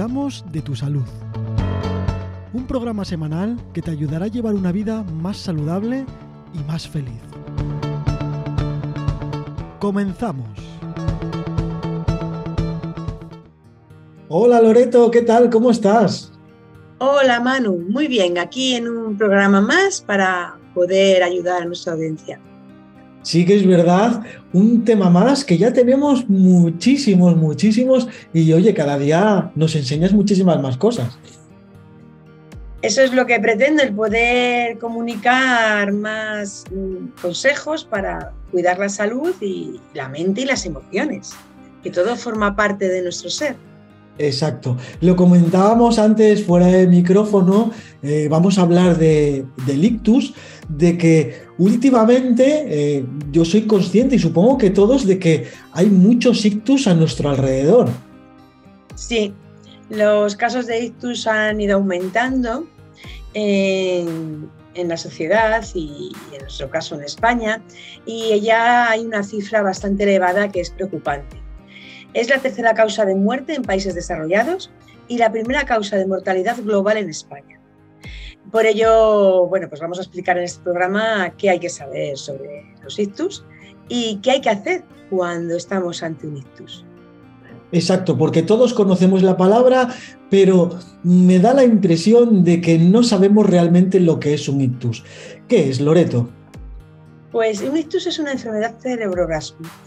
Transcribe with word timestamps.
cuidamos 0.00 0.42
de 0.50 0.62
tu 0.62 0.74
salud. 0.74 1.04
Un 2.54 2.66
programa 2.66 3.04
semanal 3.04 3.58
que 3.74 3.82
te 3.82 3.90
ayudará 3.90 4.24
a 4.24 4.28
llevar 4.28 4.54
una 4.54 4.72
vida 4.72 5.02
más 5.02 5.36
saludable 5.36 6.06
y 6.54 6.58
más 6.66 6.88
feliz. 6.88 7.20
Comenzamos. 9.78 10.48
Hola 14.30 14.62
Loreto, 14.62 15.10
¿qué 15.10 15.20
tal? 15.20 15.50
¿Cómo 15.50 15.70
estás? 15.70 16.32
Hola 16.96 17.38
Manu, 17.40 17.76
muy 17.90 18.08
bien, 18.08 18.38
aquí 18.38 18.76
en 18.76 18.88
un 18.88 19.18
programa 19.18 19.60
más 19.60 20.00
para 20.00 20.56
poder 20.72 21.22
ayudar 21.22 21.60
a 21.60 21.66
nuestra 21.66 21.92
audiencia. 21.92 22.40
Sí 23.22 23.44
que 23.44 23.56
es 23.56 23.66
verdad, 23.66 24.22
un 24.52 24.84
tema 24.84 25.10
más 25.10 25.44
que 25.44 25.58
ya 25.58 25.72
tenemos 25.72 26.28
muchísimos, 26.28 27.36
muchísimos 27.36 28.08
y 28.32 28.52
oye, 28.52 28.72
cada 28.72 28.98
día 28.98 29.50
nos 29.54 29.76
enseñas 29.76 30.12
muchísimas 30.12 30.60
más 30.60 30.76
cosas. 30.76 31.18
Eso 32.82 33.02
es 33.02 33.12
lo 33.12 33.26
que 33.26 33.38
pretendo, 33.38 33.82
el 33.82 33.94
poder 33.94 34.78
comunicar 34.78 35.92
más 35.92 36.64
mm, 36.70 37.20
consejos 37.20 37.84
para 37.84 38.32
cuidar 38.50 38.78
la 38.78 38.88
salud 38.88 39.34
y 39.42 39.78
la 39.92 40.08
mente 40.08 40.40
y 40.40 40.44
las 40.46 40.64
emociones, 40.64 41.32
que 41.82 41.90
todo 41.90 42.16
forma 42.16 42.56
parte 42.56 42.88
de 42.88 43.02
nuestro 43.02 43.28
ser. 43.28 43.54
Exacto. 44.16 44.76
Lo 45.02 45.14
comentábamos 45.14 45.98
antes 45.98 46.44
fuera 46.44 46.66
de 46.66 46.86
micrófono, 46.86 47.70
eh, 48.02 48.28
vamos 48.30 48.58
a 48.58 48.62
hablar 48.62 48.96
de, 48.96 49.44
del 49.66 49.84
ictus, 49.84 50.34
de 50.68 50.96
que 50.96 51.49
últimamente 51.60 52.64
eh, 52.66 53.04
yo 53.30 53.44
soy 53.44 53.66
consciente 53.66 54.16
y 54.16 54.18
supongo 54.18 54.56
que 54.56 54.70
todos 54.70 55.06
de 55.06 55.18
que 55.18 55.48
hay 55.72 55.86
muchos 55.86 56.44
ictus 56.44 56.86
a 56.86 56.94
nuestro 56.94 57.28
alrededor. 57.28 57.90
Sí, 58.94 59.34
los 59.90 60.36
casos 60.36 60.66
de 60.66 60.84
ictus 60.84 61.26
han 61.26 61.60
ido 61.60 61.76
aumentando 61.76 62.66
en, 63.34 64.48
en 64.74 64.88
la 64.88 64.96
sociedad 64.96 65.62
y 65.74 66.12
en 66.32 66.40
nuestro 66.40 66.70
caso 66.70 66.94
en 66.94 67.02
España 67.02 67.62
y 68.06 68.40
ya 68.40 68.88
hay 68.90 69.04
una 69.04 69.22
cifra 69.22 69.60
bastante 69.60 70.04
elevada 70.04 70.50
que 70.50 70.60
es 70.60 70.70
preocupante. 70.70 71.36
Es 72.14 72.30
la 72.30 72.38
tercera 72.38 72.72
causa 72.72 73.04
de 73.04 73.14
muerte 73.14 73.54
en 73.54 73.62
países 73.62 73.94
desarrollados 73.94 74.70
y 75.08 75.18
la 75.18 75.30
primera 75.30 75.66
causa 75.66 75.96
de 75.96 76.06
mortalidad 76.06 76.56
global 76.62 76.96
en 76.96 77.10
España. 77.10 77.59
Por 78.50 78.66
ello, 78.66 79.46
bueno, 79.46 79.68
pues 79.68 79.80
vamos 79.80 79.98
a 79.98 80.02
explicar 80.02 80.36
en 80.36 80.44
este 80.44 80.62
programa 80.62 81.32
qué 81.36 81.50
hay 81.50 81.60
que 81.60 81.68
saber 81.68 82.16
sobre 82.16 82.74
los 82.82 82.98
ictus 82.98 83.44
y 83.88 84.16
qué 84.22 84.32
hay 84.32 84.40
que 84.40 84.50
hacer 84.50 84.84
cuando 85.08 85.56
estamos 85.56 86.02
ante 86.02 86.26
un 86.26 86.38
ictus. 86.38 86.84
Exacto, 87.72 88.18
porque 88.18 88.42
todos 88.42 88.74
conocemos 88.74 89.22
la 89.22 89.36
palabra, 89.36 89.94
pero 90.28 90.70
me 91.04 91.38
da 91.38 91.54
la 91.54 91.62
impresión 91.62 92.42
de 92.42 92.60
que 92.60 92.78
no 92.78 93.04
sabemos 93.04 93.48
realmente 93.48 94.00
lo 94.00 94.18
que 94.18 94.34
es 94.34 94.48
un 94.48 94.60
ictus. 94.60 95.04
¿Qué 95.46 95.68
es, 95.68 95.80
Loreto? 95.80 96.28
Pues 97.30 97.60
un 97.60 97.76
ictus 97.76 98.08
es 98.08 98.18
una 98.18 98.32
enfermedad 98.32 98.74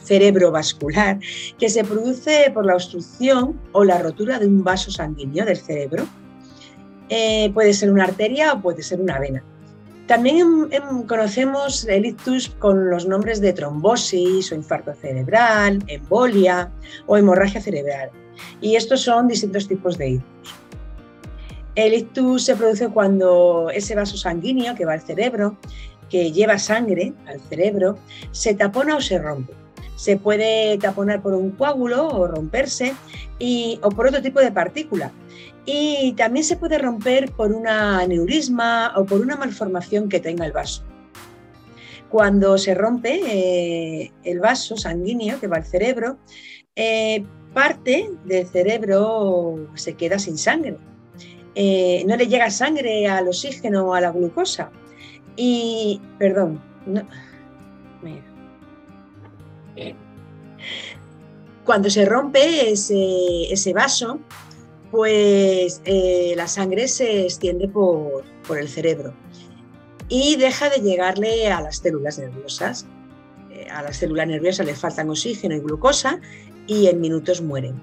cerebrovascular 0.05 1.19
que 1.57 1.67
se 1.67 1.83
produce 1.83 2.49
por 2.53 2.65
la 2.65 2.75
obstrucción 2.75 3.59
o 3.73 3.83
la 3.83 4.01
rotura 4.01 4.39
de 4.39 4.47
un 4.47 4.63
vaso 4.63 4.89
sanguíneo 4.91 5.43
del 5.43 5.57
cerebro. 5.57 6.05
Eh, 7.15 7.51
puede 7.53 7.75
ser 7.75 7.91
una 7.91 8.05
arteria 8.05 8.53
o 8.53 8.59
puede 8.59 8.81
ser 8.81 8.99
una 8.99 9.19
vena. 9.19 9.43
También 10.07 10.67
conocemos 11.07 11.85
el 11.85 12.07
ictus 12.07 12.49
con 12.49 12.89
los 12.89 13.05
nombres 13.05 13.39
de 13.39 13.53
trombosis 13.53 14.51
o 14.51 14.55
infarto 14.55 14.95
cerebral, 14.95 15.83
embolia 15.85 16.71
o 17.05 17.15
hemorragia 17.15 17.61
cerebral. 17.61 18.09
Y 18.61 18.77
estos 18.77 19.01
son 19.01 19.27
distintos 19.27 19.67
tipos 19.67 19.99
de 19.99 20.09
ictus. 20.09 20.55
El 21.75 21.93
ictus 21.93 22.45
se 22.45 22.55
produce 22.55 22.87
cuando 22.89 23.69
ese 23.69 23.93
vaso 23.93 24.17
sanguíneo 24.17 24.73
que 24.73 24.85
va 24.85 24.93
al 24.93 25.01
cerebro 25.01 25.55
que 26.09 26.31
lleva 26.31 26.57
sangre 26.57 27.13
al 27.27 27.39
cerebro 27.41 27.95
se 28.31 28.55
tapona 28.55 28.95
o 28.95 29.01
se 29.01 29.19
rompe. 29.19 29.53
Se 29.97 30.17
puede 30.17 30.79
taponar 30.79 31.21
por 31.21 31.35
un 31.35 31.51
coágulo 31.51 32.07
o 32.07 32.25
romperse 32.25 32.95
o 33.81 33.89
por 33.89 34.07
otro 34.07 34.21
tipo 34.23 34.39
de 34.39 34.51
partícula. 34.51 35.11
Y 35.65 36.13
también 36.13 36.43
se 36.43 36.57
puede 36.57 36.77
romper 36.77 37.31
por 37.31 37.53
una 37.53 37.99
aneurisma 37.99 38.93
o 38.97 39.05
por 39.05 39.21
una 39.21 39.37
malformación 39.37 40.09
que 40.09 40.19
tenga 40.19 40.45
el 40.45 40.51
vaso. 40.51 40.83
Cuando 42.09 42.57
se 42.57 42.75
rompe 42.75 43.21
eh, 43.25 44.11
el 44.23 44.39
vaso 44.39 44.77
sanguíneo 44.77 45.39
que 45.39 45.47
va 45.47 45.57
al 45.57 45.65
cerebro, 45.65 46.17
eh, 46.75 47.25
parte 47.53 48.09
del 48.25 48.45
cerebro 48.47 49.69
se 49.75 49.93
queda 49.95 50.19
sin 50.19 50.37
sangre. 50.37 50.77
Eh, 51.55 52.03
no 52.07 52.15
le 52.15 52.27
llega 52.27 52.49
sangre 52.49 53.07
al 53.07 53.27
oxígeno 53.27 53.87
o 53.87 53.93
a 53.93 54.01
la 54.01 54.11
glucosa 54.11 54.71
y, 55.35 56.01
perdón, 56.17 56.59
cuando 61.63 61.89
se 61.89 62.05
rompe 62.05 62.71
ese, 62.71 63.73
vaso, 63.73 64.19
pues 64.93 65.81
eh, 65.85 66.35
la 66.37 66.47
sangre 66.47 66.87
se 66.87 67.23
extiende 67.23 67.67
por, 67.67 68.23
el 68.55 68.69
cerebro 68.69 69.11
y 70.07 70.35
deja 70.35 70.69
de 70.69 70.81
llegarle 70.81 71.51
a 71.51 71.61
las 71.61 71.77
células 71.77 72.19
nerviosas. 72.19 72.85
Eh, 73.49 73.67
a 73.71 73.81
las 73.81 73.97
células 73.97 74.27
nerviosas 74.27 74.67
le 74.67 74.75
faltan 74.75 75.09
oxígeno 75.09 75.55
y 75.55 75.61
glucosa 75.61 76.19
y 76.67 76.85
en 76.85 77.01
minutos 77.01 77.41
mueren. 77.41 77.81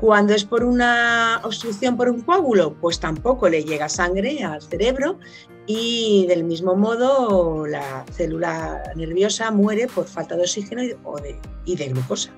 Cuando 0.00 0.32
es 0.32 0.44
por 0.44 0.64
una 0.64 1.42
obstrucción 1.44 1.98
por 1.98 2.08
un 2.08 2.22
coágulo, 2.22 2.72
pues 2.80 2.98
tampoco 2.98 3.50
le 3.50 3.62
llega 3.62 3.90
sangre 3.90 4.42
al 4.42 4.62
cerebro 4.62 5.18
y 5.66 6.24
del 6.28 6.44
mismo 6.44 6.76
modo 6.76 7.66
la 7.66 8.06
célula 8.12 8.84
nerviosa 8.96 9.50
muere 9.50 9.86
por 9.86 10.06
falta 10.06 10.34
de 10.34 10.42
oxígeno 10.42 10.82
y 10.82 11.76
de, 11.76 11.88
glucosa. 11.88 12.30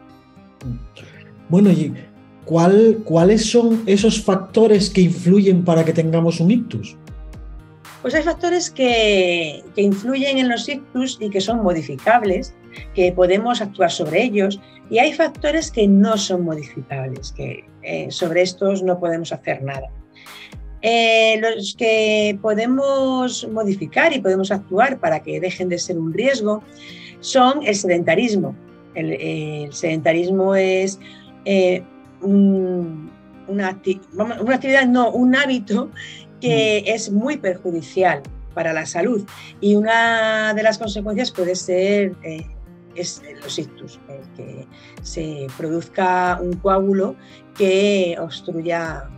Bueno, 1.49 1.71
¿y 1.71 1.95
cuáles 2.45 3.51
son 3.51 3.83
esos 3.87 4.23
factores 4.23 4.91
que 4.91 5.03
influyen 5.03 5.65
para 5.65 5.85
que 5.85 5.93
tengamos 5.93 6.41
un 6.41 6.51
ictus? 6.51 6.97
Pues 8.03 8.15
hay 8.15 8.23
factores 8.23 8.71
que, 8.71 9.63
influyen 9.77 10.39
en 10.39 10.49
los 10.49 10.69
ictus 10.69 11.19
y 11.21 11.29
que 11.31 11.41
son 11.41 11.63
modificables, 11.63 12.55
que 12.95 13.13
podemos 13.13 13.61
actuar 13.61 13.91
sobre 13.91 14.23
ellos, 14.23 14.61
y 14.89 14.99
hay 14.99 15.13
factores 15.13 15.71
que 15.71 15.87
no 15.87 16.17
son 16.17 16.45
modificables, 16.45 17.33
que 17.33 17.65
eh, 17.83 18.11
sobre 18.11 18.43
estos 18.43 18.83
no 18.83 18.99
podemos 18.99 19.33
hacer 19.33 19.63
nada. 19.63 19.89
Eh, 20.83 21.39
los 21.41 21.75
que 21.77 22.39
podemos 22.41 23.47
modificar 23.53 24.15
y 24.15 24.21
podemos 24.21 24.51
actuar 24.51 24.99
para 24.99 25.23
que 25.23 25.39
dejen 25.39 25.69
de 25.69 25.79
ser 25.79 25.99
un 25.99 26.13
riesgo 26.13 26.63
son 27.21 27.67
el 27.67 27.75
sedentarismo. 27.75 28.57
El, 28.95 29.73
sedentarismo 29.73 30.55
es 30.55 30.99
eh, 31.45 31.83
una, 32.23 33.69
actividad, 33.69 34.87
no, 34.87 35.11
un 35.11 35.35
hábito 35.35 35.91
que 36.41 36.85
mm. 36.85 36.91
es 36.91 37.11
muy 37.11 37.37
perjudicial 37.37 38.23
para 38.55 38.73
la 38.73 38.87
salud 38.87 39.25
y 39.61 39.77
una 39.77 40.55
de 40.55 40.63
las 40.63 40.79
consecuencias 40.79 41.31
puede 41.31 41.55
ser 41.55 42.15
eh, 42.23 42.47
es 42.97 43.23
los 43.43 43.59
ictus, 43.59 44.01
que 44.37 44.67
se 45.03 45.47
produzca 45.57 46.39
un 46.41 46.55
coágulo 46.55 47.17
que 47.57 48.17
obstruya 48.21 49.09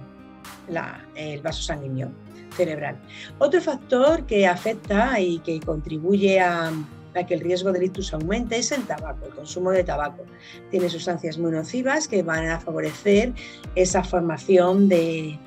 el 1.15 1.43
vaso 1.43 1.63
sanguíneo 1.63 2.11
cerebral. 2.55 3.01
Otro 3.39 3.61
factor 3.61 4.27
que 4.27 4.47
afecta 4.47 5.19
y 5.21 5.39
que 5.39 5.61
contribuye 5.61 6.41
a, 6.41 6.71
que 7.13 7.35
el 7.35 7.41
riesgo 7.41 7.73
de 7.73 7.85
ictus 7.85 8.13
aumente 8.15 8.57
es 8.57 8.73
el 8.73 8.85
tabaco, 8.85 9.27
el 9.27 9.33
consumo 9.33 9.71
de 9.71 9.85
tabaco. 9.85 10.25
Tiene 10.71 10.89
sustancias 10.89 11.39
muy 11.39 11.53
nocivas 11.53 12.09
que 12.09 12.23
van 12.23 12.49
a 12.49 12.59
favorecer 12.59 13.33
esa 13.75 14.03
formación 14.03 14.89
de, 14.89 15.39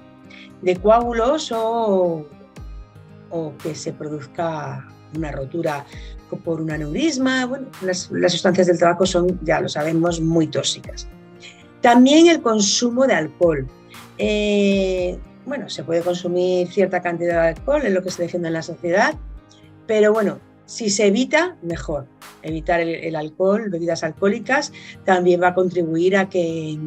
coágulos 0.81 1.51
o, 1.51 2.25
o, 3.29 3.53
que 3.62 3.75
se 3.75 3.94
produzca 3.94 4.88
una 5.15 5.31
rotura 5.31 5.85
por 6.44 6.62
un 6.62 6.71
aneurisma. 6.71 7.45
Bueno, 7.45 7.67
las, 7.81 8.09
sustancias 8.31 8.67
del 8.67 8.79
tabaco 8.79 9.06
son, 9.06 9.39
ya 9.44 9.59
lo 9.59 9.69
sabemos, 9.69 10.21
muy 10.21 10.47
tóxicas. 10.47 11.07
También 11.81 12.27
el 12.27 12.41
consumo 12.41 13.06
de 13.06 13.13
alcohol. 13.13 13.67
Eh, 14.17 15.17
bueno, 15.45 15.69
se 15.69 15.83
puede 15.83 16.01
consumir 16.01 16.67
cierta 16.69 17.01
cantidad 17.01 17.44
de 17.44 17.47
alcohol, 17.50 17.81
es 17.83 17.94
lo 17.94 18.01
que 18.01 18.09
se 18.09 18.23
defiende 18.23 18.47
en 18.47 18.56
la 18.56 18.63
sociedad, 18.63 19.13
pero 19.85 20.12
bueno, 20.12 20.39
si 20.65 20.89
se 20.89 21.07
evita, 21.07 21.57
mejor. 21.62 22.07
Evitar 22.41 22.79
el, 22.79 23.15
alcohol, 23.15 23.69
bebidas 23.69 24.03
alcohólicas, 24.03 24.71
también 25.03 25.41
va 25.41 25.50
a 25.50 25.53
contribuir 25.53 26.17
a 26.17 26.29
que 26.29 26.77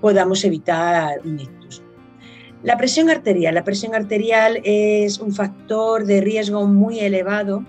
podamos 0.00 0.44
evitar 0.44 1.20
un 1.24 1.40
ictus. 1.40 1.82
La 2.62 2.76
presión 2.76 3.08
arterial. 3.08 3.54
La 3.54 3.64
presión 3.64 3.94
arterial 3.94 4.60
es 4.64 5.18
un 5.18 5.32
factor 5.32 6.04
de 6.04 6.20
riesgo 6.20 6.66
muy 6.66 7.00
elevado 7.00 7.64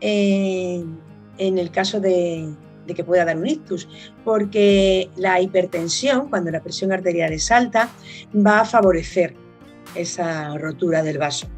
en 0.00 0.98
el 1.38 1.70
caso 1.70 1.98
de, 1.98 2.54
de 2.86 2.94
que 2.94 3.04
pueda 3.04 3.24
dar 3.24 3.36
un 3.36 3.46
ictus, 3.46 3.88
porque 4.24 5.10
la 5.16 5.40
hipertensión, 5.40 6.28
cuando 6.28 6.50
la 6.50 6.62
presión 6.62 6.92
arterial 6.92 7.32
es 7.32 7.50
alta, 7.50 7.88
va 8.34 8.60
a 8.60 8.64
favorecer 8.64 9.34
esa 9.94 10.56
rotura 10.58 11.02
del 11.02 11.18
vaso. 11.18 11.48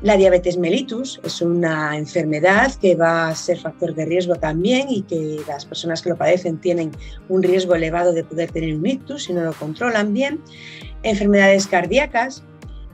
La 0.00 0.16
diabetes 0.16 0.56
mellitus 0.56 1.20
es 1.24 1.42
una 1.42 1.96
enfermedad 1.96 2.72
que 2.74 2.94
va 2.94 3.28
a 3.28 3.34
ser 3.34 3.58
factor 3.58 3.96
de 3.96 4.04
riesgo 4.04 4.36
también 4.36 4.88
y 4.90 5.02
que 5.02 5.40
las 5.48 5.64
personas 5.64 6.02
que 6.02 6.10
lo 6.10 6.16
padecen 6.16 6.58
tienen 6.58 6.92
un 7.28 7.42
riesgo 7.42 7.74
elevado 7.74 8.12
de 8.12 8.22
poder 8.22 8.52
tener 8.52 8.76
un 8.76 8.86
ictus 8.86 9.24
si 9.24 9.32
no 9.32 9.42
lo 9.42 9.52
controlan 9.54 10.14
bien. 10.14 10.40
Enfermedades 11.02 11.66
cardíacas. 11.66 12.44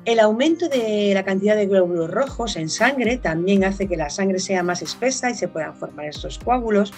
El 0.07 0.19
aumento 0.19 0.69
de 0.71 1.13
la 1.13 1.25
cantidad 1.25 1.57
de 1.57 1.67
glóbulos 1.67 2.11
rojos 2.11 2.57
en 2.57 2.71
sangre 2.71 3.19
también 3.19 3.65
hace 3.65 3.87
que 3.87 3.99
la 3.99 4.09
sangre 4.09 4.39
sea 4.39 4.63
más 4.63 4.81
espesa 4.81 5.31
y 5.31 5.35
se 5.35 5.49
puedan 5.49 5.77
formar 5.77 6.07
estos 6.07 6.39
coágulos. 6.39 6.95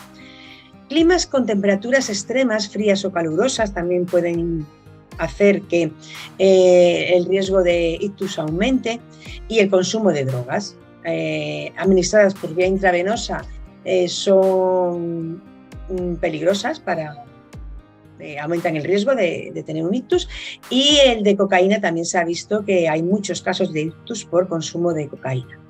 Climas 0.88 1.26
con 1.26 1.46
temperaturas 1.46 2.08
extremas, 2.10 2.68
frías 2.68 3.04
o 3.04 3.10
calurosas, 3.10 3.74
también 3.74 4.06
pueden 4.06 4.66
hacer 5.18 5.62
que 5.62 5.92
eh, 6.38 7.12
el 7.14 7.26
riesgo 7.26 7.62
de 7.62 7.98
ictus 8.00 8.38
aumente 8.38 9.00
y 9.48 9.58
el 9.58 9.70
consumo 9.70 10.12
de 10.12 10.24
drogas. 10.24 10.76
Eh, 11.08 11.72
administradas 11.76 12.34
por 12.34 12.52
vía 12.52 12.66
intravenosa 12.66 13.44
eh, 13.84 14.08
son 14.08 15.40
mm, 15.88 16.16
peligrosas 16.16 16.80
para 16.80 17.22
aumentan 18.40 18.74
el 18.74 18.82
riesgo 18.82 19.14
de, 19.14 19.52
de, 19.54 19.62
tener 19.62 19.84
un 19.84 19.94
ictus. 19.94 20.28
Y 20.70 20.98
el 21.04 21.22
de 21.22 21.36
cocaína 21.36 21.80
también 21.80 22.06
se 22.06 22.18
ha 22.18 22.24
visto 22.24 22.64
que 22.64 22.88
hay 22.88 23.02
muchos 23.02 23.42
casos 23.42 23.72
de 23.72 23.82
ictus 23.82 24.24
por 24.24 24.48
consumo 24.48 24.94
de 24.94 25.06
cocaína. 25.06 25.60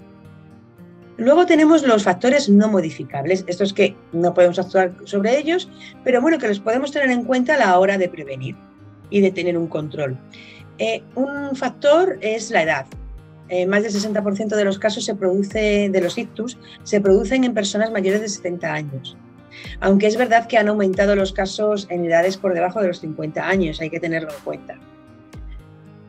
Luego 1.19 1.47
tenemos 1.47 1.83
los 1.83 2.05
factores 2.05 2.49
no 2.49 2.69
modificables, 2.69 3.45
estos 3.47 3.73
que 3.73 3.97
no 4.13 4.35
podemos 4.35 4.59
actuar 4.59 4.95
sobre 5.05 5.39
ellos, 5.39 5.69
pero 6.05 6.21
bueno, 6.21 6.39
que 6.39 6.49
los 6.49 6.61
podemos 6.61 6.93
tener 6.93 7.11
en 7.11 7.25
cuenta 7.25 7.55
a 7.55 7.59
la 7.59 7.79
hora 7.79 7.97
de 7.97 8.09
prevenir 8.09 8.55
y 9.11 9.21
de 9.21 9.31
tener 9.31 9.57
un 9.57 9.69
control. 9.69 10.19
Eh, 10.79 11.03
un 11.15 11.57
factor 11.57 12.19
es 12.21 12.51
la 12.51 12.63
edad. 12.63 12.87
Eh, 13.49 13.67
más 13.67 13.83
del 13.83 13.93
60% 13.93 14.57
de 14.57 14.65
los 14.65 14.79
casos 14.79 15.05
se 15.05 15.15
produce, 15.15 15.89
de 15.89 16.01
los 16.01 16.19
ictus 16.19 16.59
se 16.83 17.01
producen 17.01 17.45
en 17.45 17.55
personas 17.55 17.93
mayores 17.93 18.21
de 18.21 18.29
70 18.29 18.73
años. 18.73 19.17
Aunque 19.81 20.07
es 20.07 20.17
verdad 20.17 20.47
que 20.49 20.59
han 20.59 20.69
aumentado 20.69 21.15
los 21.15 21.33
casos 21.33 21.87
en 21.91 22.05
edades 22.05 22.37
por 22.37 22.55
debajo 22.55 22.81
de 22.81 22.89
los 22.89 23.01
50 23.01 23.47
años, 23.47 23.81
hay 23.81 23.89
que 23.89 24.01
tenerlo 24.01 24.31
en 24.31 24.45
cuenta. 24.45 24.79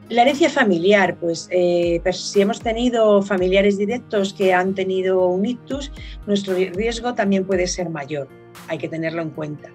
La 0.10 0.22
herencia 0.22 0.50
familiar, 0.50 1.18
pues, 1.20 1.50
eh, 1.52 2.00
pues 2.02 2.18
si 2.18 2.42
hemos 2.42 2.62
tenido 2.62 3.22
familiares 3.22 3.78
directos 3.78 4.34
que 4.34 4.54
han 4.54 4.74
tenido 4.74 5.28
un 5.28 5.46
ictus, 5.46 5.92
nuestro 6.26 6.56
riesgo 6.56 7.14
también 7.14 7.46
puede 7.46 7.68
ser 7.68 7.90
mayor, 7.90 8.28
hay 8.70 8.78
que 8.78 8.88
tenerlo 8.88 9.22
en 9.22 9.32
cuenta. 9.32 9.70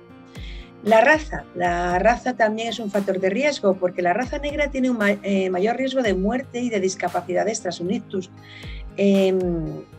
La 0.83 1.01
raza. 1.01 1.45
La 1.55 1.99
raza 1.99 2.35
también 2.35 2.69
es 2.69 2.81
un 2.81 2.91
factor 2.91 3.21
de 3.21 3.31
riesgo 3.31 3.75
porque 3.75 4.03
la 4.03 4.13
raza 4.13 4.39
negra 4.39 4.69
tiene 4.69 4.91
un 4.91 4.99
eh, 5.23 5.49
mayor 5.49 5.77
riesgo 5.77 6.03
de 6.03 6.15
muerte 6.15 6.61
y 6.61 6.71
de 6.71 6.81
discapacidades 6.81 7.61
tras 7.61 7.81
un 7.81 7.93
ictus. 7.93 8.31
Em, 8.97 9.39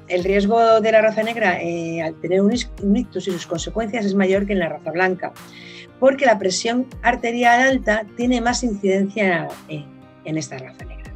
el 0.07 0.23
riesgo 0.23 0.81
de 0.81 0.91
la 0.91 1.01
raza 1.01 1.23
negra 1.23 1.59
eh, 1.61 2.01
al 2.01 2.15
tener 2.15 2.41
un, 2.41 2.53
ictus 2.53 3.27
y 3.27 3.31
sus 3.31 3.47
consecuencias 3.47 4.05
es 4.05 4.13
mayor 4.13 4.45
que 4.45 4.53
en 4.53 4.59
la 4.59 4.69
raza 4.69 4.91
blanca 4.91 5.33
porque 5.99 6.25
la 6.25 6.37
presión 6.37 6.85
arterial 7.01 7.61
alta 7.61 8.05
tiene 8.17 8.41
más 8.41 8.63
incidencia 8.63 9.47
en 9.69 10.37
esta 10.37 10.57
raza 10.57 10.83
negra. 10.83 11.13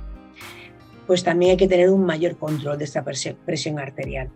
Pues 1.06 1.26
también 1.26 1.52
hay 1.52 1.58
que 1.58 1.68
tener 1.68 1.90
un 1.90 2.06
mayor 2.06 2.38
control 2.38 2.78
de 2.78 2.86
esta 2.86 3.04
presión 3.04 3.80
arterial. 3.80 4.30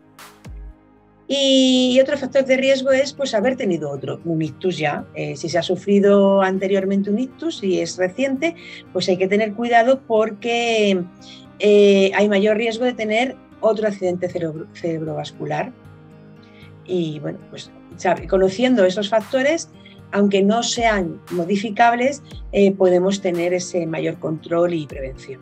Y 1.33 1.97
otro 2.01 2.17
factor 2.17 2.43
de 2.43 2.57
riesgo 2.57 2.91
es 2.91 3.13
pues, 3.13 3.33
haber 3.33 3.55
tenido 3.55 3.89
otro, 3.89 4.19
un 4.25 4.41
ictus 4.41 4.77
ya. 4.77 5.05
Eh, 5.15 5.37
si 5.37 5.47
se 5.47 5.57
ha 5.57 5.63
sufrido 5.63 6.41
anteriormente 6.41 7.09
un 7.09 7.19
ictus 7.19 7.63
y 7.63 7.79
es 7.79 7.95
reciente, 7.95 8.53
pues 8.91 9.07
hay 9.07 9.15
que 9.15 9.29
tener 9.29 9.53
cuidado 9.53 10.01
porque 10.05 11.01
eh, 11.59 12.11
hay 12.13 12.27
mayor 12.27 12.57
riesgo 12.57 12.83
de 12.83 12.91
tener 12.91 13.37
otro 13.61 13.87
accidente 13.87 14.27
cerebrovascular. 14.73 15.71
Y 16.85 17.19
bueno, 17.19 17.39
pues 17.49 17.71
conociendo 18.27 18.83
esos 18.83 19.07
factores, 19.07 19.69
aunque 20.11 20.43
no 20.43 20.63
sean 20.63 21.21
modificables, 21.31 22.23
eh, 22.51 22.73
podemos 22.73 23.21
tener 23.21 23.53
ese 23.53 23.85
mayor 23.85 24.19
control 24.19 24.73
y 24.73 24.85
prevención. 24.85 25.39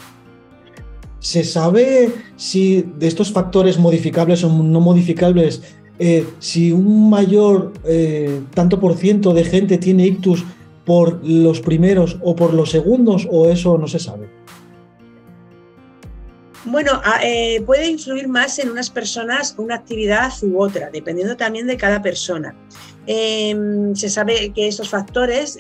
¿Se 1.19 1.43
sabe 1.43 2.11
si 2.37 2.81
de 2.97 3.07
estos 3.07 3.33
factores 3.33 3.77
modificables 3.77 4.43
o 4.45 4.49
no 4.49 4.79
modificables 4.79 5.78
eh, 5.99 6.25
si 6.39 6.71
un 6.71 7.09
mayor 7.09 7.73
eh, 7.83 8.41
tanto 8.53 8.79
por 8.79 8.95
ciento 8.95 9.33
de 9.33 9.43
gente 9.43 9.77
tiene 9.77 10.07
ictus 10.07 10.45
por 10.85 11.19
los 11.27 11.59
primeros 11.59 12.17
o 12.21 12.37
por 12.37 12.53
los 12.53 12.71
segundos 12.71 13.27
o 13.29 13.49
eso 13.49 13.77
no 13.77 13.85
se 13.85 13.99
sabe? 13.99 14.29
Bueno, 16.63 17.01
eh, 17.21 17.61
puede 17.65 17.87
influir 17.87 18.29
más 18.29 18.59
en 18.59 18.69
unas 18.69 18.89
personas 18.89 19.55
una 19.57 19.75
actividad 19.75 20.31
u 20.41 20.61
otra, 20.61 20.89
dependiendo 20.89 21.35
también 21.35 21.67
de 21.67 21.75
cada 21.75 22.01
persona. 22.01 22.55
Em, 23.05 23.93
se 23.93 24.09
sabe 24.09 24.51
que 24.53 24.67
esos 24.67 24.87
factores 24.87 25.57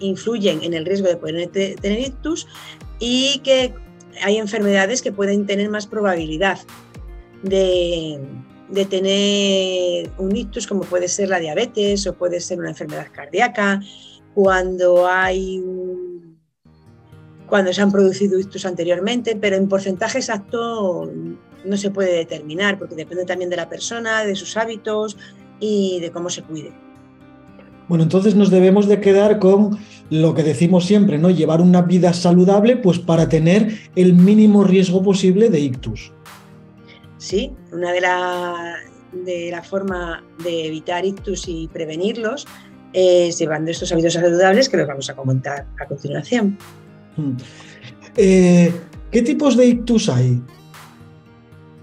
influyen 0.00 0.62
en 0.62 0.74
el 0.74 0.84
riesgo 0.86 1.08
de 1.08 1.16
poder 1.16 1.48
tener 1.48 2.00
ictus 2.00 2.46
y 3.00 3.40
que 3.42 3.74
hay 4.22 4.36
enfermedades 4.36 5.02
que 5.02 5.10
pueden 5.10 5.46
tener 5.46 5.68
más 5.68 5.86
probabilidad 5.86 6.58
de, 7.42 8.20
de 8.68 8.84
tener 8.84 10.10
un 10.18 10.36
ictus 10.36 10.66
como 10.66 10.82
puede 10.82 11.08
ser 11.08 11.28
la 11.28 11.40
diabetes 11.40 12.06
o 12.06 12.14
puede 12.14 12.40
ser 12.40 12.58
una 12.58 12.70
enfermedad 12.70 13.08
cardíaca, 13.12 13.80
cuando 14.34 15.06
hay 15.08 15.62
cuando 17.46 17.72
se 17.72 17.80
han 17.80 17.90
producido 17.90 18.38
ictus 18.38 18.66
anteriormente, 18.66 19.34
pero 19.34 19.56
en 19.56 19.68
porcentaje 19.68 20.18
exacto 20.18 21.10
no 21.64 21.76
se 21.76 21.90
puede 21.90 22.12
determinar 22.12 22.78
porque 22.78 22.94
depende 22.94 23.24
también 23.24 23.50
de 23.50 23.56
la 23.56 23.68
persona, 23.68 24.24
de 24.24 24.36
sus 24.36 24.56
hábitos 24.56 25.16
y 25.58 25.98
de 26.00 26.10
cómo 26.10 26.28
se 26.28 26.42
cuide. 26.42 26.72
Bueno, 27.88 28.04
entonces 28.04 28.34
nos 28.34 28.50
debemos 28.50 28.86
de 28.86 29.00
quedar 29.00 29.38
con 29.38 29.78
lo 30.10 30.34
que 30.34 30.42
decimos 30.42 30.84
siempre, 30.84 31.18
¿no? 31.18 31.30
Llevar 31.30 31.62
una 31.62 31.82
vida 31.82 32.12
saludable 32.12 32.76
pues 32.76 32.98
para 32.98 33.30
tener 33.30 33.78
el 33.96 34.12
mínimo 34.12 34.62
riesgo 34.62 35.02
posible 35.02 35.48
de 35.48 35.60
ictus. 35.60 36.12
Sí, 37.18 37.52
una 37.72 37.92
de 37.92 38.00
las 38.00 38.78
de 39.12 39.50
la 39.50 39.62
forma 39.62 40.22
de 40.42 40.66
evitar 40.66 41.04
ictus 41.04 41.48
y 41.48 41.68
prevenirlos 41.72 42.46
es 42.92 43.38
llevando 43.38 43.70
estos 43.70 43.92
hábitos 43.92 44.14
saludables 44.14 44.68
que 44.68 44.76
los 44.76 44.86
vamos 44.86 45.08
a 45.10 45.16
comentar 45.16 45.66
a 45.78 45.86
continuación. 45.86 46.58
Hmm. 47.16 47.32
Eh, 48.16 48.72
¿Qué 49.10 49.22
tipos 49.22 49.56
de 49.56 49.66
ictus 49.66 50.08
hay? 50.08 50.40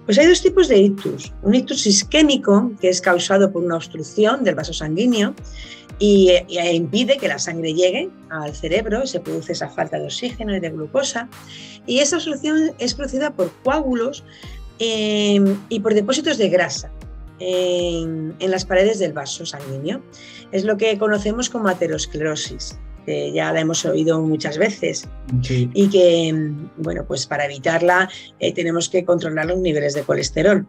Pues 0.05 0.19
hay 0.19 0.27
dos 0.27 0.41
tipos 0.41 0.67
de 0.67 0.77
ictus. 0.77 1.33
Un 1.41 1.55
ictus 1.55 1.87
isquémico, 1.87 2.71
que 2.79 2.89
es 2.89 3.01
causado 3.01 3.51
por 3.51 3.63
una 3.63 3.75
obstrucción 3.75 4.43
del 4.43 4.53
vaso 4.53 4.73
sanguíneo 4.73 5.33
y, 5.97 6.31
impide 6.73 7.17
que 7.17 7.27
la 7.27 7.39
sangre 7.39 7.73
llegue 7.73 8.09
al 8.29 8.53
cerebro, 8.55 9.07
se 9.07 9.19
produce 9.19 9.53
esa 9.53 9.69
falta 9.69 9.97
de 9.97 10.05
oxígeno 10.05 10.55
y 10.55 10.59
de 10.59 10.69
glucosa. 10.69 11.27
Y 11.87 11.99
esa 11.99 12.17
obstrucción 12.17 12.71
es 12.77 12.93
producida 12.93 13.31
por 13.33 13.51
coágulos 13.63 14.23
Em, 14.79 15.57
y 15.69 15.79
por 15.79 15.93
depósitos 15.93 16.37
de 16.37 16.49
grasa 16.49 16.91
en, 17.39 18.35
las 18.39 18.65
paredes 18.65 18.99
del 18.99 19.13
vaso 19.13 19.45
sanguíneo. 19.45 20.01
Es 20.51 20.63
lo 20.63 20.77
que 20.77 20.97
conocemos 20.97 21.49
como 21.49 21.69
aterosclerosis, 21.69 22.77
que 23.05 23.31
ya 23.31 23.51
la 23.51 23.61
hemos 23.61 23.85
oído 23.85 24.21
muchas 24.21 24.57
veces 24.57 25.07
y 25.49 25.89
que, 25.89 26.27
em, 26.27 26.69
bueno, 26.77 27.05
pues 27.07 27.25
para 27.25 27.45
evitarla 27.45 28.09
eh, 28.39 28.53
tenemos 28.53 28.89
que 28.89 29.05
controlar 29.05 29.45
los 29.45 29.59
niveles 29.59 29.93
de 29.93 30.03
colesterol. 30.03 30.65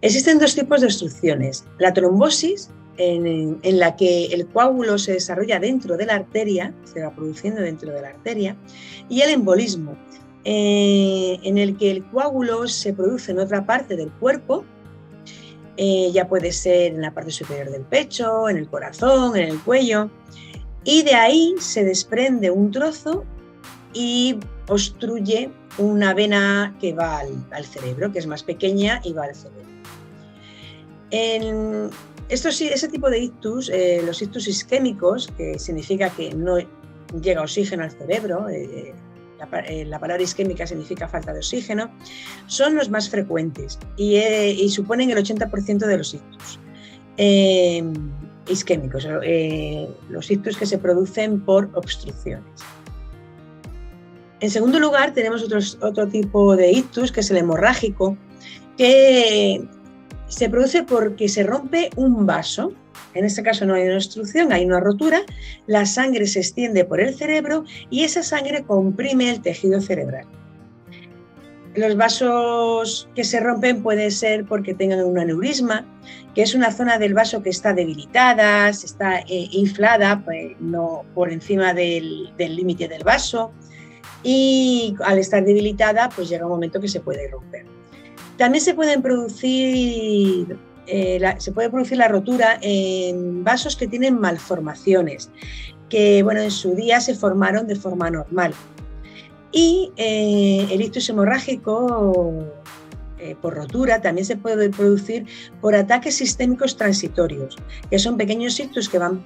Existen 0.00 0.38
dos 0.38 0.54
tipos 0.54 0.80
de 0.80 0.86
obstrucciones, 0.86 1.64
la 1.78 1.92
trombosis, 1.92 2.70
en, 2.98 3.58
en, 3.62 3.78
la 3.78 3.96
que 3.96 4.26
el 4.26 4.46
coágulo 4.48 4.98
se 4.98 5.12
desarrolla 5.12 5.58
dentro 5.58 5.96
de 5.96 6.06
la 6.06 6.16
arteria, 6.16 6.74
se 6.84 7.02
va 7.02 7.14
produciendo 7.14 7.62
dentro 7.62 7.90
de 7.90 8.02
la 8.02 8.08
arteria, 8.08 8.54
y 9.08 9.22
el 9.22 9.30
embolismo, 9.30 9.96
eh, 10.44 11.38
en 11.42 11.58
el 11.58 11.76
que 11.76 11.90
el 11.90 12.04
coágulo 12.10 12.66
se 12.66 12.92
produce 12.92 13.32
en 13.32 13.38
otra 13.38 13.64
parte 13.64 13.96
del 13.96 14.10
cuerpo, 14.10 14.64
eh, 15.76 16.10
ya 16.12 16.28
puede 16.28 16.52
ser 16.52 16.92
en 16.92 17.00
la 17.00 17.14
parte 17.14 17.30
superior 17.30 17.70
del 17.70 17.82
pecho, 17.82 18.48
en 18.48 18.56
el 18.56 18.68
corazón, 18.68 19.36
en 19.36 19.48
el 19.48 19.60
cuello, 19.60 20.10
y 20.84 21.02
de 21.02 21.14
ahí 21.14 21.54
se 21.60 21.84
desprende 21.84 22.50
un 22.50 22.70
trozo 22.70 23.24
y 23.94 24.38
obstruye 24.68 25.50
una 25.78 26.12
vena 26.12 26.76
que 26.80 26.92
va 26.92 27.20
al, 27.20 27.64
cerebro, 27.64 28.12
que 28.12 28.18
es 28.18 28.26
más 28.26 28.42
pequeña 28.42 29.00
y 29.04 29.12
va 29.12 29.24
al 29.24 29.34
cerebro. 29.34 29.62
En 31.10 31.90
esto 32.28 32.50
sí, 32.50 32.68
ese 32.68 32.88
tipo 32.88 33.08
de 33.08 33.20
ictus, 33.20 33.68
eh, 33.68 34.02
los 34.04 34.20
ictus 34.22 34.48
isquémicos, 34.48 35.28
que 35.36 35.58
significa 35.58 36.10
que 36.10 36.34
no 36.34 36.56
llega 37.20 37.42
oxígeno 37.42 37.84
al 37.84 37.90
cerebro, 37.90 38.46
la, 39.86 39.98
palabra 39.98 40.22
isquémica 40.22 40.66
significa 40.66 41.08
falta 41.08 41.32
de 41.32 41.38
oxígeno, 41.38 41.90
son 42.46 42.74
los 42.74 42.90
más 42.90 43.08
frecuentes 43.08 43.78
y, 43.96 44.16
eh, 44.16 44.56
suponen 44.68 45.10
el 45.10 45.18
80% 45.18 45.86
de 45.86 45.98
los 45.98 46.14
ictus. 46.14 46.58
eh, 47.18 47.84
isquémicos, 48.48 49.06
eh, 49.22 49.88
los 50.08 50.30
ictus 50.30 50.56
que 50.56 50.66
se 50.66 50.78
producen 50.78 51.40
por 51.40 51.70
obstrucciones. 51.74 52.44
En 54.40 54.50
segundo 54.50 54.80
lugar, 54.80 55.14
tenemos 55.14 55.46
otro 55.80 56.08
tipo 56.08 56.56
de 56.56 56.72
ictus, 56.72 57.12
que 57.12 57.20
es 57.20 57.30
el 57.30 57.36
hemorrágico, 57.36 58.16
que 58.76 59.62
se 60.26 60.48
produce 60.48 60.82
porque 60.82 61.28
se 61.28 61.44
rompe 61.44 61.90
un 61.94 62.26
vaso. 62.26 62.72
En 63.14 63.24
este 63.24 63.42
caso 63.42 63.66
no 63.66 63.74
hay 63.74 63.84
una 63.84 63.96
obstrucción, 63.96 64.52
hay 64.52 64.64
una 64.64 64.80
rotura, 64.80 65.22
la 65.66 65.86
sangre 65.86 66.26
se 66.26 66.40
extiende 66.40 66.84
por 66.84 67.00
el 67.00 67.14
cerebro 67.14 67.64
y 67.90 68.04
esa 68.04 68.22
sangre 68.22 68.64
comprime 68.64 69.30
el 69.30 69.42
tejido 69.42 69.80
cerebral. 69.80 70.26
Los 71.74 71.96
vasos 71.96 73.08
que 73.14 73.24
se 73.24 73.40
rompen 73.40 73.82
puede 73.82 74.10
ser 74.10 74.44
porque 74.44 74.74
tengan 74.74 75.02
un 75.04 75.18
aneurisma, 75.18 75.86
que 76.34 76.42
es 76.42 76.54
una 76.54 76.70
zona 76.70 76.98
del 76.98 77.14
vaso 77.14 77.42
que 77.42 77.48
está 77.48 77.72
debilitada, 77.72 78.68
está 78.68 79.20
eh, 79.20 79.48
inflada 79.52 80.22
pues, 80.22 80.52
no, 80.60 81.04
por 81.14 81.32
encima 81.32 81.72
del 81.72 82.30
límite 82.38 82.88
del 82.88 83.04
vaso 83.04 83.52
y 84.22 84.94
al 85.04 85.18
estar 85.18 85.44
debilitada 85.44 86.08
pues 86.14 86.28
llega 86.28 86.44
un 86.44 86.52
momento 86.52 86.80
que 86.80 86.88
se 86.88 87.00
puede 87.00 87.28
romper. 87.28 87.64
También 88.36 88.62
se 88.62 88.74
pueden 88.74 89.02
producir 89.02 90.58
eh, 90.86 91.18
la, 91.20 91.38
se 91.40 91.52
puede 91.52 91.70
producir 91.70 91.98
la 91.98 92.08
rotura 92.08 92.58
en 92.60 93.44
vasos 93.44 93.76
que 93.76 93.86
tienen 93.86 94.18
malformaciones, 94.18 95.30
que 95.88 96.22
bueno, 96.22 96.40
en 96.40 96.50
su 96.50 96.74
día 96.74 97.00
se 97.00 97.14
formaron 97.14 97.66
de 97.66 97.76
forma 97.76 98.10
normal. 98.10 98.52
Y 99.52 99.92
eh, 99.96 100.66
el 100.70 100.80
ictus 100.80 101.08
hemorrágico 101.10 102.44
eh, 103.18 103.36
por 103.40 103.54
rotura 103.54 104.00
también 104.00 104.24
se 104.24 104.36
puede 104.36 104.70
producir 104.70 105.26
por 105.60 105.74
ataques 105.74 106.16
sistémicos 106.16 106.76
transitorios, 106.76 107.56
que 107.90 107.98
son 107.98 108.16
pequeños 108.16 108.58
ictus 108.58 108.88
que 108.88 108.98
van, 108.98 109.22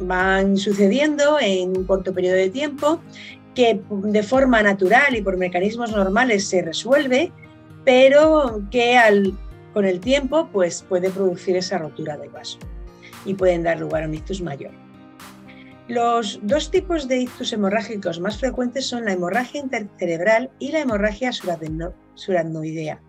van 0.00 0.56
sucediendo 0.56 1.38
en 1.40 1.76
un 1.76 1.84
corto 1.84 2.12
periodo 2.12 2.36
de 2.36 2.50
tiempo, 2.50 3.00
que 3.54 3.80
de 3.88 4.22
forma 4.22 4.62
natural 4.62 5.16
y 5.16 5.22
por 5.22 5.36
mecanismos 5.36 5.92
normales 5.92 6.46
se 6.46 6.62
resuelve, 6.62 7.32
pero 7.84 8.62
que 8.70 8.96
al, 8.98 9.32
con 9.72 9.84
el 9.84 10.00
tiempo 10.00 10.48
pues, 10.52 10.84
puede 10.88 11.10
producir 11.10 11.56
esa 11.56 11.78
rotura 11.78 12.16
del 12.16 12.30
vaso 12.30 12.58
y 13.24 13.34
pueden 13.34 13.62
dar 13.62 13.80
lugar 13.80 14.04
a 14.04 14.06
un 14.06 14.14
ictus 14.14 14.40
mayor. 14.40 14.72
Los 15.88 16.38
dos 16.42 16.70
tipos 16.70 17.08
de 17.08 17.18
ictus 17.18 17.52
hemorrágicos 17.52 18.20
más 18.20 18.38
frecuentes 18.38 18.86
son 18.86 19.06
la 19.06 19.12
hemorragia 19.12 19.60
intercerebral 19.60 20.50
y 20.60 20.70
la 20.70 20.80
hemorragia 20.80 21.32
suranoidea. 22.14 23.02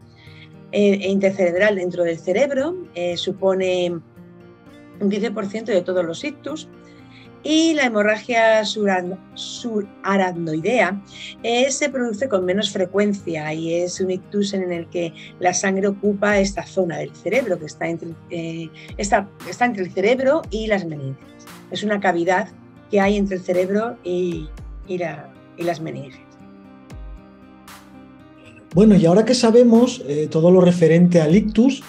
Eh, 0.74 1.00
e 1.02 1.10
intercerebral 1.10 1.76
dentro 1.76 2.04
del 2.04 2.18
cerebro 2.18 2.76
eh, 2.96 3.18
supone 3.18 3.92
un 3.92 5.12
15% 5.12 5.66
de 5.66 5.82
todos 5.82 6.06
los 6.06 6.24
ictus 6.24 6.70
y 7.44 7.74
la 7.74 7.86
hemorragia 7.86 8.64
suraracnoidea 8.64 11.02
eh, 11.44 11.72
se 11.72 11.90
produce 11.90 12.30
con 12.30 12.46
menos 12.46 12.72
frecuencia 12.72 13.52
y 13.54 13.74
es 13.74 14.00
un 14.00 14.12
ictus 14.12 14.54
en 14.54 14.72
el 14.72 14.88
que 14.88 15.14
la 15.40 15.54
sangre 15.54 15.88
ocupa 15.88 16.40
esta 16.40 16.66
zona 16.66 17.00
del 17.00 17.14
cerebro 17.16 17.58
que 17.58 17.66
está 17.66 17.88
entre, 17.88 18.10
entre 18.98 19.84
el 19.84 19.92
cerebro 19.92 20.44
y 20.52 20.68
las 20.68 20.86
meninges. 20.86 21.26
Es 21.72 21.84
una 21.84 22.00
cavidad 22.00 22.50
que 22.92 23.00
hay 23.00 23.18
entre 23.18 23.38
el 23.38 23.44
cerebro 23.44 23.98
y, 24.04 24.48
las 25.58 25.80
meninges. 25.80 26.20
Bueno, 28.74 28.96
y 28.96 29.06
ahora 29.06 29.26
que 29.26 29.36
sabemos 29.36 30.02
eh, 30.08 30.28
todo 30.30 30.52
lo 30.52 30.62
referente 30.62 31.22
al 31.22 31.36
ictus, 31.36 31.84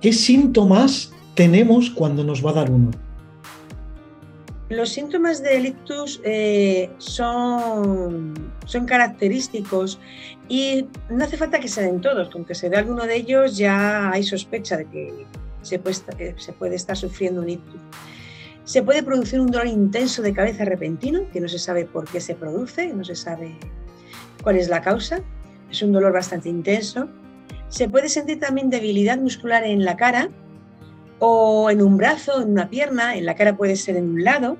¿qué 0.00 0.12
síntomas 0.12 1.12
tenemos 1.34 1.90
cuando 1.90 2.24
nos 2.24 2.44
va 2.44 2.50
a 2.50 2.54
dar 2.54 2.70
uno? 2.70 2.90
Los 4.70 4.90
síntomas 4.90 5.42
del 5.42 5.66
ictus 5.66 6.20
eh, 6.22 6.90
son, 6.98 8.34
son 8.66 8.86
característicos 8.86 9.98
y 10.48 10.86
no 11.08 11.24
hace 11.24 11.36
falta 11.36 11.58
que 11.58 11.66
se 11.66 11.82
den 11.82 12.00
todos, 12.00 12.30
con 12.30 12.44
que 12.44 12.54
se 12.54 12.70
dé 12.70 12.76
alguno 12.76 13.04
de 13.04 13.16
ellos 13.16 13.56
ya 13.56 14.12
hay 14.12 14.22
sospecha 14.22 14.76
de 14.76 14.84
que 14.86 15.26
se 15.62 15.80
puede, 15.80 15.96
eh, 16.18 16.34
se 16.38 16.52
puede 16.52 16.76
estar 16.76 16.96
sufriendo 16.96 17.40
un 17.42 17.50
ictus. 17.50 17.80
Se 18.62 18.84
puede 18.84 19.02
producir 19.02 19.40
un 19.40 19.48
dolor 19.48 19.66
intenso 19.66 20.22
de 20.22 20.32
cabeza 20.32 20.64
repentino, 20.64 21.28
que 21.32 21.40
no 21.40 21.48
se 21.48 21.58
sabe 21.58 21.84
por 21.84 22.08
qué 22.08 22.20
se 22.20 22.36
produce, 22.36 22.92
no 22.92 23.02
se 23.02 23.16
sabe 23.16 23.56
cuál 24.40 24.54
es 24.54 24.68
la 24.68 24.82
causa. 24.82 25.20
Es 25.68 25.82
un 25.82 25.90
dolor 25.90 26.12
bastante 26.12 26.48
intenso. 26.48 27.08
Se 27.70 27.88
puede 27.88 28.08
sentir 28.08 28.38
también 28.38 28.70
debilidad 28.70 29.18
muscular 29.18 29.64
en 29.64 29.84
la 29.84 29.96
cara 29.96 30.30
o 31.20 31.70
en 31.70 31.80
un 31.80 31.96
brazo, 31.96 32.42
en 32.42 32.50
una 32.50 32.68
pierna. 32.68 33.16
En 33.16 33.24
la 33.24 33.36
cara 33.36 33.56
puede 33.56 33.76
ser 33.76 33.96
en 33.96 34.10
un 34.10 34.24
lado. 34.24 34.56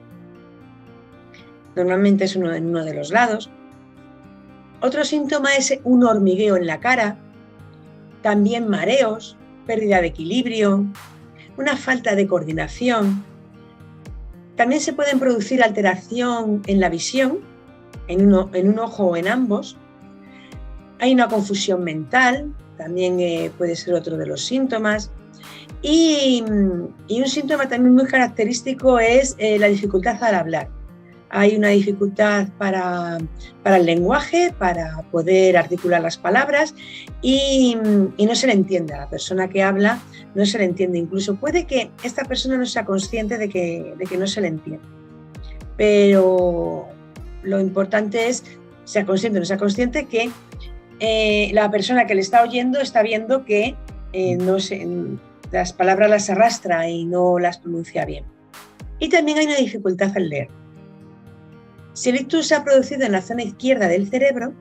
Normalmente 1.75 2.25
es 2.25 2.37
uno 2.37 2.55
en 2.55 2.67
uno 2.67 2.85
de 2.85 2.95
los 2.95 3.11
lados. 3.11 3.51
Otro 4.81 5.05
síntoma 5.05 5.57
es 5.57 5.79
un 5.85 6.05
hormigueo 6.05 6.57
en 6.57 6.67
la 6.67 6.81
cara, 6.81 7.19
también 8.23 8.69
mareos, 8.69 9.37
pérdida 9.67 10.01
de 10.01 10.07
equilibrio, 10.07 10.87
una 11.59 11.77
falta 11.77 12.15
de 12.15 12.27
coordinación, 12.27 13.25
también 14.61 14.83
se 14.83 14.93
pueden 14.93 15.19
producir 15.19 15.63
alteración 15.63 16.61
en 16.67 16.81
la 16.81 16.91
visión, 16.91 17.39
en, 18.09 18.31
un 18.35 18.79
ojo 18.79 19.07
o 19.07 19.17
en 19.17 19.27
ambos. 19.27 19.79
Hay 20.99 21.15
una 21.15 21.29
confusión 21.29 21.83
mental, 21.83 22.55
también 22.77 23.21
eh, 23.21 23.51
puede 23.57 23.75
ser 23.75 23.95
otro 23.95 24.19
de 24.19 24.27
los 24.27 24.45
síntomas. 24.45 25.11
Y, 25.83 26.43
un 26.43 27.27
síntoma 27.27 27.69
también 27.69 27.95
muy 27.95 28.07
característico 28.07 28.99
es 28.99 29.35
eh, 29.39 29.59
la 29.59 29.69
dificultad 29.69 30.23
al 30.23 30.35
hablar 30.35 30.69
hay 31.31 31.57
una 31.57 31.69
dificultad 31.69 32.49
para, 32.59 33.19
el 33.65 33.87
lenguaje, 33.87 34.53
para 34.57 35.03
poder 35.11 35.57
articular 35.57 36.03
las 36.03 36.19
palabras 36.19 36.75
y, 37.23 37.77
no 38.19 38.35
se 38.35 38.49
le 38.49 38.53
entiende 38.53 38.95
a 38.95 38.99
la 38.99 39.11
persona 39.11 39.49
que 39.49 39.63
habla, 39.63 40.01
no 40.35 40.45
se 40.45 40.59
le 40.59 40.65
entiende. 40.65 40.99
Incluso 40.99 41.37
puede 41.37 41.65
que 41.65 41.91
esta 42.03 42.25
persona 42.25 42.57
no 42.57 42.67
sea 42.67 42.85
consciente 42.85 43.39
de 43.39 43.49
que, 43.49 43.95
de 43.97 44.07
que 44.07 44.17
no 44.17 44.27
se 44.27 44.41
le 44.41 44.49
entiende. 44.49 44.85
Pero 45.77 46.89
lo 47.43 47.61
importante 47.61 48.29
es, 48.29 48.45
sea 48.85 49.07
consciente 49.07 49.39
o 49.39 49.41
no 49.41 49.47
sea 49.47 49.57
consciente, 49.57 50.07
que 50.07 50.31
eh, 50.99 51.51
la 51.55 51.71
persona 51.71 52.07
que 52.07 52.15
le 52.15 52.21
está 52.21 52.43
oyendo 52.43 52.81
está 52.81 53.03
viendo 53.03 53.45
que 53.45 53.77
eh, 54.13 54.37
no 54.37 54.59
las 55.51 55.73
palabras 55.73 56.11
las 56.11 56.31
arrastra 56.31 56.89
y 56.89 57.05
no 57.05 57.39
las 57.39 57.59
pronuncia 57.59 58.05
bien. 58.05 58.25
Y 58.99 59.09
también 59.09 59.39
hay 59.39 59.47
una 59.47 59.57
dificultad 59.57 60.13
al 60.17 60.29
leer. 60.29 60.49
Si 61.93 62.11
el 62.11 62.17
ictus 62.17 62.47
se 62.49 62.55
ha 62.55 62.65
producido 62.65 63.05
en 63.05 63.13
la 63.13 63.23
zona 63.23 63.43
izquierda 63.43 63.89
del 63.89 64.09
cerebro, 64.09 64.53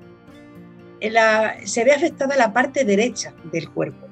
se 1.66 1.84
ve 1.84 1.92
afectada 1.94 2.36
la 2.36 2.54
parte 2.54 2.84
derecha 2.84 3.34
del 3.52 3.70
cuerpo 3.70 4.10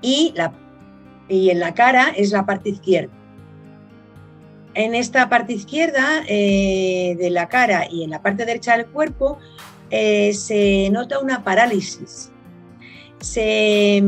y, 0.00 0.34
en 1.28 1.60
la 1.60 1.74
cara 1.74 2.12
es 2.16 2.32
la 2.32 2.46
parte 2.46 2.70
izquierda. 2.70 3.12
En 4.74 4.94
esta 4.94 5.28
parte 5.28 5.54
izquierda 5.54 6.22
eh, 6.28 7.16
de 7.18 7.30
la 7.30 7.48
cara 7.48 7.86
y 7.90 8.04
en 8.04 8.10
la 8.10 8.20
parte 8.20 8.44
derecha 8.44 8.76
del 8.76 8.86
cuerpo 8.86 9.38
eh, 9.90 10.34
se 10.34 10.90
nota 10.90 11.18
una 11.18 11.42
parálisis. 11.42 12.30
Se, 13.20 14.02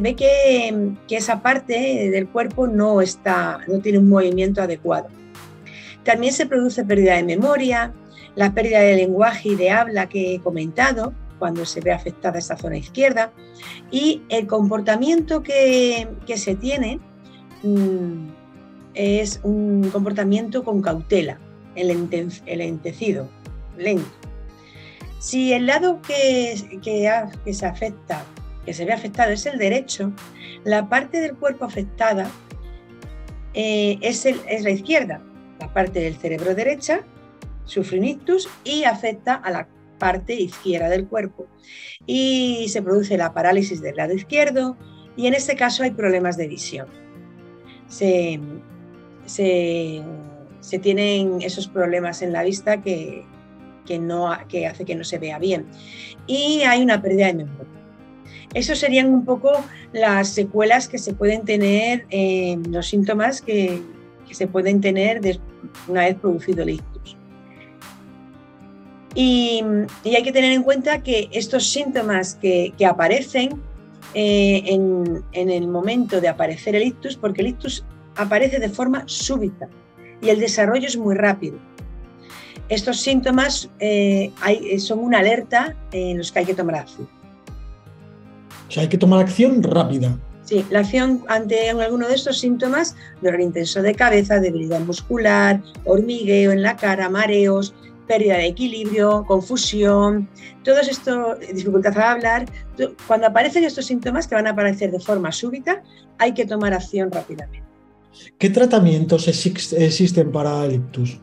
ve 0.00 0.16
que, 0.16 0.94
que, 1.06 1.16
esa 1.16 1.42
parte 1.42 2.10
del 2.10 2.28
cuerpo 2.28 2.66
no, 2.66 3.00
está, 3.00 3.60
no 3.68 3.78
tiene 3.80 3.98
un 3.98 4.08
movimiento 4.08 4.60
adecuado. 4.60 5.08
También 6.04 6.32
se 6.32 6.46
produce 6.46 6.84
pérdida 6.84 7.16
de 7.16 7.22
memoria, 7.22 7.92
la 8.34 8.54
pérdida 8.54 8.80
de 8.80 8.96
lenguaje 8.96 9.50
y 9.50 9.54
de 9.56 9.70
habla 9.70 10.08
que 10.08 10.34
he 10.34 10.40
comentado 10.40 11.12
cuando 11.38 11.64
se 11.64 11.80
ve 11.80 11.92
afectada 11.92 12.38
esa 12.38 12.56
zona 12.56 12.76
izquierda 12.76 13.32
y 13.90 14.22
el 14.28 14.46
comportamiento 14.46 15.42
que, 15.42 16.08
se 16.34 16.54
tiene 16.54 17.00
mm, 17.62 18.28
es 18.94 19.40
un 19.42 19.88
comportamiento 19.92 20.64
con 20.64 20.82
cautela, 20.82 21.38
el, 21.74 21.90
entecido, 21.90 23.28
lento. 23.76 24.08
Si 25.20 25.52
el 25.52 25.66
lado 25.66 26.00
que, 26.02 26.80
que, 26.82 27.54
se 27.54 27.66
afecta, 27.66 28.24
que 28.68 28.74
se 28.74 28.84
ve 28.84 28.92
afectado 28.92 29.32
es 29.32 29.46
el 29.46 29.56
derecho, 29.56 30.12
la 30.62 30.90
parte 30.90 31.22
del 31.22 31.34
cuerpo 31.36 31.64
afectada 31.64 32.30
eh, 33.54 33.96
es, 34.02 34.26
es 34.26 34.62
la 34.62 34.68
izquierda, 34.68 35.22
la 35.58 35.72
parte 35.72 36.00
del 36.00 36.16
cerebro 36.16 36.54
derecha, 36.54 37.00
sufre 37.64 37.98
un 37.98 38.04
ictus 38.04 38.46
y 38.64 38.84
afecta 38.84 39.36
a 39.36 39.50
la 39.50 39.68
parte 39.98 40.34
izquierda 40.34 40.90
del 40.90 41.06
cuerpo. 41.06 41.46
Y 42.04 42.66
se 42.68 42.82
produce 42.82 43.16
la 43.16 43.32
parálisis 43.32 43.80
del 43.80 43.96
lado 43.96 44.12
izquierdo 44.12 44.76
y 45.16 45.28
en 45.28 45.32
este 45.32 45.56
caso 45.56 45.82
hay 45.82 45.92
problemas 45.92 46.36
de 46.36 46.48
visión. 46.48 46.88
Se, 47.86 48.38
tienen 50.82 51.40
esos 51.40 51.68
problemas 51.68 52.20
en 52.20 52.34
la 52.34 52.42
vista 52.42 52.82
que, 52.82 53.24
que, 53.86 53.98
no, 53.98 54.30
que 54.46 54.66
hace 54.66 54.84
que 54.84 54.94
no 54.94 55.04
se 55.04 55.18
vea 55.18 55.38
bien. 55.38 55.64
Y 56.26 56.64
hay 56.66 56.82
una 56.82 57.00
pérdida 57.00 57.28
de 57.28 57.32
memoria. 57.32 57.77
Esos 58.54 58.78
serían 58.78 59.12
un 59.12 59.24
poco 59.24 59.52
las 59.92 60.30
secuelas 60.30 60.88
que 60.88 60.98
se 60.98 61.12
pueden 61.12 61.44
tener, 61.44 62.06
los 62.70 62.86
síntomas 62.86 63.42
que, 63.42 63.82
se 64.30 64.46
pueden 64.46 64.80
tener 64.80 65.20
una 65.86 66.02
vez 66.02 66.14
producido 66.16 66.62
el 66.62 66.70
ictus. 66.70 67.16
Y, 69.14 69.62
hay 70.04 70.22
que 70.22 70.32
tener 70.32 70.52
en 70.52 70.62
cuenta 70.62 71.02
que 71.02 71.28
estos 71.32 71.68
síntomas 71.68 72.34
que, 72.34 72.72
aparecen 72.86 73.60
eh, 74.14 74.62
en, 74.66 75.50
el 75.50 75.68
momento 75.68 76.20
de 76.20 76.28
aparecer 76.28 76.74
el 76.74 76.84
ictus, 76.84 77.16
porque 77.16 77.42
el 77.42 77.48
ictus 77.48 77.84
aparece 78.16 78.58
de 78.58 78.68
forma 78.68 79.04
súbita 79.06 79.68
y 80.20 80.30
el 80.30 80.40
desarrollo 80.40 80.86
es 80.86 80.96
muy 80.96 81.14
rápido. 81.14 81.58
Estos 82.68 83.00
síntomas 83.00 83.70
eh, 83.78 84.30
son 84.78 84.98
una 84.98 85.20
alerta 85.20 85.74
en 85.92 86.18
los 86.18 86.30
que 86.30 86.40
hay 86.40 86.44
que 86.44 86.54
tomar 86.54 86.76
acción. 86.76 87.17
O 88.68 88.70
sea, 88.70 88.82
hay 88.82 88.88
que 88.88 88.98
tomar 88.98 89.20
acción 89.20 89.62
rápida. 89.62 90.18
Sí, 90.44 90.64
la 90.70 90.80
acción 90.80 91.24
ante 91.28 91.68
alguno 91.70 92.08
de 92.08 92.14
estos 92.14 92.38
síntomas, 92.38 92.96
dolor 93.20 93.40
intenso 93.40 93.82
de 93.82 93.94
cabeza, 93.94 94.40
debilidad 94.40 94.80
muscular, 94.80 95.60
hormigueo 95.84 96.52
en 96.52 96.62
la 96.62 96.76
cara, 96.76 97.10
mareos, 97.10 97.74
pérdida 98.06 98.38
de 98.38 98.46
equilibrio, 98.46 99.24
confusión, 99.26 100.28
todo 100.64 100.80
esto, 100.80 101.36
dificultad 101.52 101.96
al 101.98 102.02
hablar. 102.02 102.46
Cuando 103.06 103.26
aparecen 103.26 103.64
estos 103.64 103.84
síntomas 103.86 104.26
que 104.26 104.34
van 104.34 104.46
a 104.46 104.50
aparecer 104.50 104.90
de 104.90 105.00
forma 105.00 105.30
súbita, 105.32 105.82
hay 106.16 106.32
que 106.32 106.46
tomar 106.46 106.72
acción 106.72 107.10
rápidamente. 107.10 107.62
¿Qué 108.38 108.48
tratamientos 108.48 109.28
existen 109.28 110.32
para 110.32 110.64
el 110.64 110.76
ictus? 110.76 111.18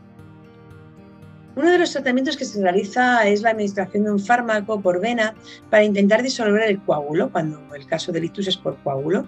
Uno 1.56 1.70
de 1.70 1.78
los 1.78 1.90
tratamientos 1.90 2.36
que 2.36 2.44
se 2.44 2.60
realiza 2.60 3.26
es 3.26 3.40
la 3.40 3.50
administración 3.50 4.04
de 4.04 4.12
un 4.12 4.20
fármaco 4.20 4.80
por 4.82 5.00
vena 5.00 5.34
para 5.70 5.84
intentar 5.84 6.22
disolver 6.22 6.68
el 6.68 6.82
coágulo, 6.82 7.32
cuando 7.32 7.74
el 7.74 7.86
caso 7.86 8.12
del 8.12 8.24
ictus 8.24 8.48
es 8.48 8.58
por 8.58 8.76
coágulo, 8.82 9.26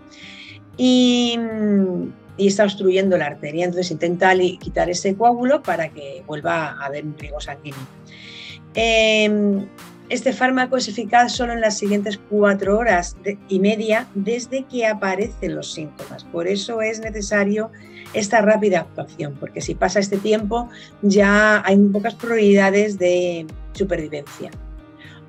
y, 0.76 1.38
está 2.36 2.64
obstruyendo 2.64 3.16
la 3.16 3.26
arteria. 3.26 3.64
Entonces 3.64 3.90
intenta 3.90 4.32
quitar 4.60 4.90
ese 4.90 5.16
coágulo 5.16 5.62
para 5.62 5.88
que 5.88 6.22
vuelva 6.26 6.68
a 6.72 6.84
haber 6.84 7.04
un 7.06 7.16
riego 7.18 7.40
sanguíneo. 7.40 7.80
Em, 8.74 9.66
este 10.08 10.32
fármaco 10.32 10.76
es 10.76 10.88
eficaz 10.88 11.32
solo 11.32 11.52
en 11.52 11.60
las 11.60 11.76
siguientes 11.76 12.18
cuatro 12.30 12.78
horas 12.78 13.16
y 13.48 13.60
media 13.60 14.06
desde 14.14 14.64
que 14.64 14.86
aparecen 14.86 15.54
los 15.54 15.72
síntomas. 15.72 16.24
Por 16.24 16.48
eso 16.48 16.80
es 16.80 17.00
necesario 17.00 17.70
esta 18.14 18.40
rápida 18.40 18.80
actuación, 18.80 19.36
porque 19.38 19.60
si 19.60 19.74
pasa 19.74 20.00
este 20.00 20.16
tiempo 20.16 20.68
ya 21.02 21.62
hay 21.66 21.76
pocas 21.76 22.14
probabilidades 22.14 22.98
de 22.98 23.46
supervivencia 23.72 24.50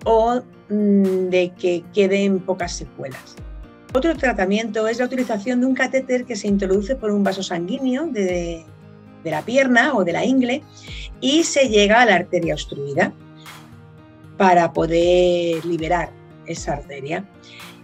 o 0.05 0.41
mm, 0.69 1.29
de 1.29 1.51
que 1.59 1.83
queden 1.93 2.39
pocas 2.39 2.71
secuelas. 2.71 3.35
Otro 3.93 4.15
tratamiento 4.15 4.87
es 4.87 4.99
la 4.99 5.05
utilización 5.05 5.59
de 5.59 5.65
un 5.65 5.73
catéter 5.73 6.23
que 6.23 6.35
se 6.35 6.47
introduce 6.47 6.95
por 6.95 7.11
un 7.11 7.23
vaso 7.23 7.43
sanguíneo 7.43 8.07
de, 8.07 8.63
de 9.23 9.31
la 9.31 9.41
pierna 9.41 9.93
o 9.95 10.05
de 10.05 10.13
la 10.13 10.23
ingle 10.23 10.63
y 11.19 11.43
se 11.43 11.67
llega 11.67 12.01
a 12.01 12.05
la 12.05 12.15
arteria 12.15 12.53
obstruida 12.53 13.11
para 14.39 14.73
poder 14.73 15.63
liberar 15.63 16.09
esa 16.47 16.73
arteria. 16.73 17.23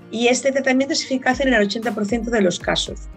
Y 0.09 0.29
este 0.29 0.51
tratamiento 0.51 0.93
es 0.93 1.03
eficaz 1.03 1.39
en 1.41 1.53
el 1.53 1.69
80% 1.69 2.31
de 2.31 2.41
los 2.41 2.59
casos 2.59 3.09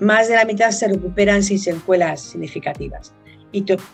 más 0.00 0.28
de 0.28 0.34
la 0.34 0.44
mitad 0.44 0.70
se 0.70 0.88
recuperan 0.88 1.42
sin 1.42 1.58
secuelas 1.58 2.22
significativas. 2.22 3.12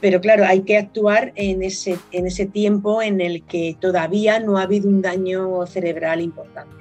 pero 0.01 0.21
claro, 0.21 0.45
hay 0.45 0.61
que 0.61 0.79
actuar 0.79 1.33
en 1.35 1.63
ese, 1.63 1.99
en 2.13 2.27
ese 2.27 2.47
tiempo 2.47 3.03
en 3.03 3.21
el 3.21 3.43
que 3.43 3.77
todavía 3.81 4.39
no 4.39 4.59
ha 4.59 4.63
habido 4.63 4.89
un 4.89 5.03
daño 5.03 5.67
cerebral 5.67 6.21
importante. 6.21 6.75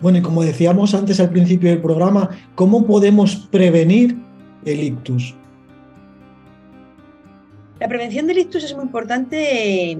Bueno, 0.00 0.18
y 0.18 0.22
como 0.22 0.42
decíamos 0.42 0.94
antes 0.94 1.20
al 1.20 1.30
principio 1.30 1.70
del 1.70 1.80
programa, 1.80 2.30
¿cómo 2.54 2.86
podemos 2.86 3.36
prevenir 3.50 4.16
el 4.64 4.82
ictus? 4.82 5.34
La 7.80 7.88
prevención 7.88 8.26
del 8.26 8.38
ictus 8.38 8.62
es 8.62 8.74
muy 8.74 8.84
importante 8.84 9.98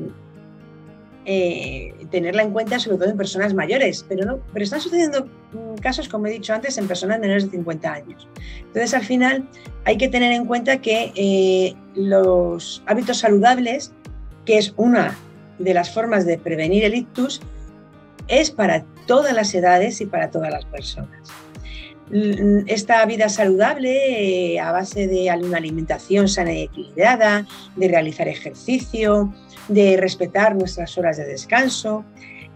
eh, 1.24 1.94
tenerla 2.10 2.42
en 2.42 2.52
cuenta, 2.52 2.78
sobre 2.78 2.98
todo 2.98 3.08
en 3.08 3.16
personas 3.16 3.54
mayores, 3.54 4.04
pero, 4.08 4.24
no, 4.26 4.40
pero 4.52 4.64
están 4.64 4.80
sucediendo 4.80 5.26
mm, 5.52 5.76
casos, 5.80 6.08
como 6.08 6.26
he 6.26 6.30
dicho 6.30 6.52
antes, 6.52 6.76
en 6.76 6.86
personas 6.86 7.20
menores 7.20 7.44
de 7.44 7.50
50 7.52 7.92
años. 7.92 8.28
Entonces, 8.58 8.94
al 8.94 9.04
final, 9.04 9.48
hay 9.84 9.96
que 9.96 10.08
tener 10.08 10.32
en 10.32 10.44
cuenta 10.44 10.80
que 10.80 11.12
eh, 11.14 11.74
los 11.94 12.82
hábitos 12.86 13.18
saludables, 13.18 13.92
que 14.44 14.58
es 14.58 14.74
una 14.76 15.16
de 15.58 15.74
las 15.74 15.92
formas 15.92 16.26
de 16.26 16.36
prevenir 16.38 16.84
el 16.84 16.94
ictus, 16.94 17.40
es 18.28 18.50
para 18.50 18.84
todas 19.06 19.34
las 19.34 19.54
edades 19.54 20.00
y 20.00 20.06
para 20.06 20.30
todas 20.30 20.50
las 20.50 20.64
personas. 20.66 21.30
Esta 22.66 23.06
vida 23.06 23.28
saludable, 23.28 24.54
eh, 24.54 24.60
a 24.60 24.72
base 24.72 25.06
de 25.06 25.32
una 25.44 25.58
alimentación 25.58 26.28
sana 26.28 26.52
y 26.52 26.62
equilibrada, 26.62 27.46
de 27.76 27.88
realizar 27.88 28.26
ejercicio, 28.26 29.32
de 29.68 29.96
respetar 29.96 30.56
nuestras 30.56 30.98
horas 30.98 31.18
de 31.18 31.24
descanso, 31.24 32.04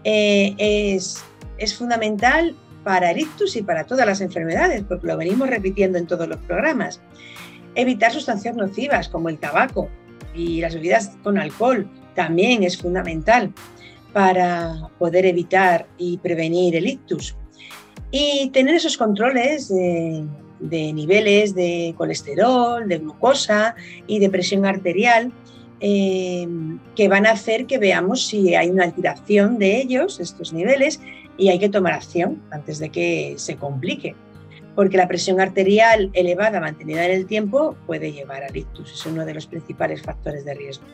eh, 0.03 0.55
es, 0.57 1.23
es 1.57 1.73
fundamental 1.73 2.55
para 2.83 3.11
el 3.11 3.19
ictus 3.19 3.55
y 3.55 3.63
para 3.63 3.85
todas 3.85 4.05
las 4.05 4.19
enfermedades, 4.19 4.83
porque 4.83 5.07
lo 5.07 5.15
venimos 5.15 5.49
repitiendo 5.49 5.97
en 5.97 6.05
todos 6.05 6.27
los 6.27 6.37
programas. 6.39 7.01
Evitar 7.75 8.11
sustancias 8.11 8.55
nocivas 8.55 9.07
como 9.07 9.29
el 9.29 9.39
tabaco 9.39 9.89
y 10.33 10.59
las 10.59 10.75
bebidas 10.75 11.11
con 11.23 11.37
alcohol 11.37 11.89
también 12.13 12.63
es 12.63 12.77
fundamental 12.77 13.53
para 14.11 14.89
poder 14.99 15.25
evitar 15.25 15.87
y 15.97 16.17
prevenir 16.17 16.75
el 16.75 16.87
ictus. 16.87 17.35
Y 18.11 18.49
tener 18.51 18.75
esos 18.75 18.97
controles 18.97 19.69
de, 19.69 20.23
niveles 20.93 21.53
de 21.55 21.93
colesterol, 21.97 22.87
de 22.87 22.99
glucosa 22.99 23.75
y 24.07 24.19
de 24.19 24.29
presión 24.29 24.65
arterial 24.65 25.31
eh, 25.81 26.47
que 26.95 27.07
van 27.09 27.25
a 27.25 27.31
hacer 27.31 27.65
que 27.65 27.77
veamos 27.77 28.25
si 28.25 28.55
hay 28.55 28.69
una 28.69 28.85
alteración 28.85 29.59
de 29.59 29.81
ellos, 29.81 30.19
estos 30.19 30.53
niveles, 30.53 31.01
y 31.37 31.49
hay 31.49 31.59
que 31.59 31.69
tomar 31.69 31.93
acción 31.93 32.41
antes 32.51 32.79
de 32.79 32.89
que 32.89 33.35
se 33.37 33.57
complique. 33.57 34.15
Porque 34.75 34.97
la 34.97 35.07
presión 35.07 35.39
arterial 35.39 36.09
elevada 36.13 36.59
mantenida 36.59 37.05
en 37.05 37.11
el 37.11 37.25
tiempo 37.25 37.75
puede 37.85 38.11
llevar 38.11 38.43
al 38.43 38.55
ictus, 38.55 38.91
es 38.93 39.05
uno 39.05 39.25
de 39.25 39.33
los 39.33 39.47
principales 39.47 40.01
factores 40.01 40.45
de 40.45 40.53
riesgo. 40.53 40.85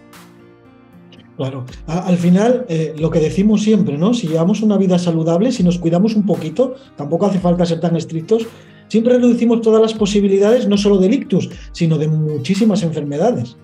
Claro, 1.41 1.65
al 1.87 2.17
final 2.17 2.67
eh, 2.69 2.93
lo 2.99 3.09
que 3.09 3.19
decimos 3.19 3.63
siempre, 3.63 3.97
¿no? 3.97 4.13
Si 4.13 4.27
llevamos 4.27 4.61
una 4.61 4.77
vida 4.77 4.99
saludable, 4.99 5.51
si 5.51 5.63
nos 5.63 5.79
cuidamos 5.79 6.15
un 6.15 6.23
poquito, 6.23 6.75
tampoco 6.95 7.25
hace 7.25 7.39
falta 7.39 7.65
ser 7.65 7.79
tan 7.79 7.95
estrictos, 7.95 8.45
siempre 8.89 9.15
reducimos 9.15 9.61
todas 9.61 9.81
las 9.81 9.95
posibilidades, 9.95 10.67
no 10.67 10.77
solo 10.77 10.99
del 10.99 11.15
ictus, 11.15 11.49
sino 11.71 11.97
de 11.97 12.09
muchísimas 12.09 12.83
enfermedades. 12.83 13.57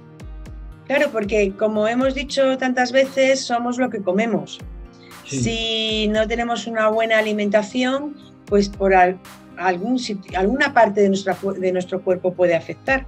Claro, 0.87 1.09
porque 1.11 1.51
como 1.51 1.87
hemos 1.87 2.15
dicho 2.15 2.57
tantas 2.57 2.91
veces, 2.91 3.41
somos 3.41 3.77
lo 3.77 3.91
que 3.91 4.01
comemos. 4.01 4.57
Si 5.25 6.07
no 6.07 6.27
tenemos 6.27 6.65
una 6.65 6.89
buena 6.89 7.19
alimentación, 7.19 8.15
pues 8.45 8.69
por 8.69 8.95
algún 8.95 9.99
alguna 10.35 10.73
parte 10.73 11.01
de, 11.01 11.09
nuestra, 11.09 11.37
de 11.59 11.71
nuestro 11.71 12.01
cuerpo 12.01 12.33
puede 12.33 12.55
afectar. 12.55 13.05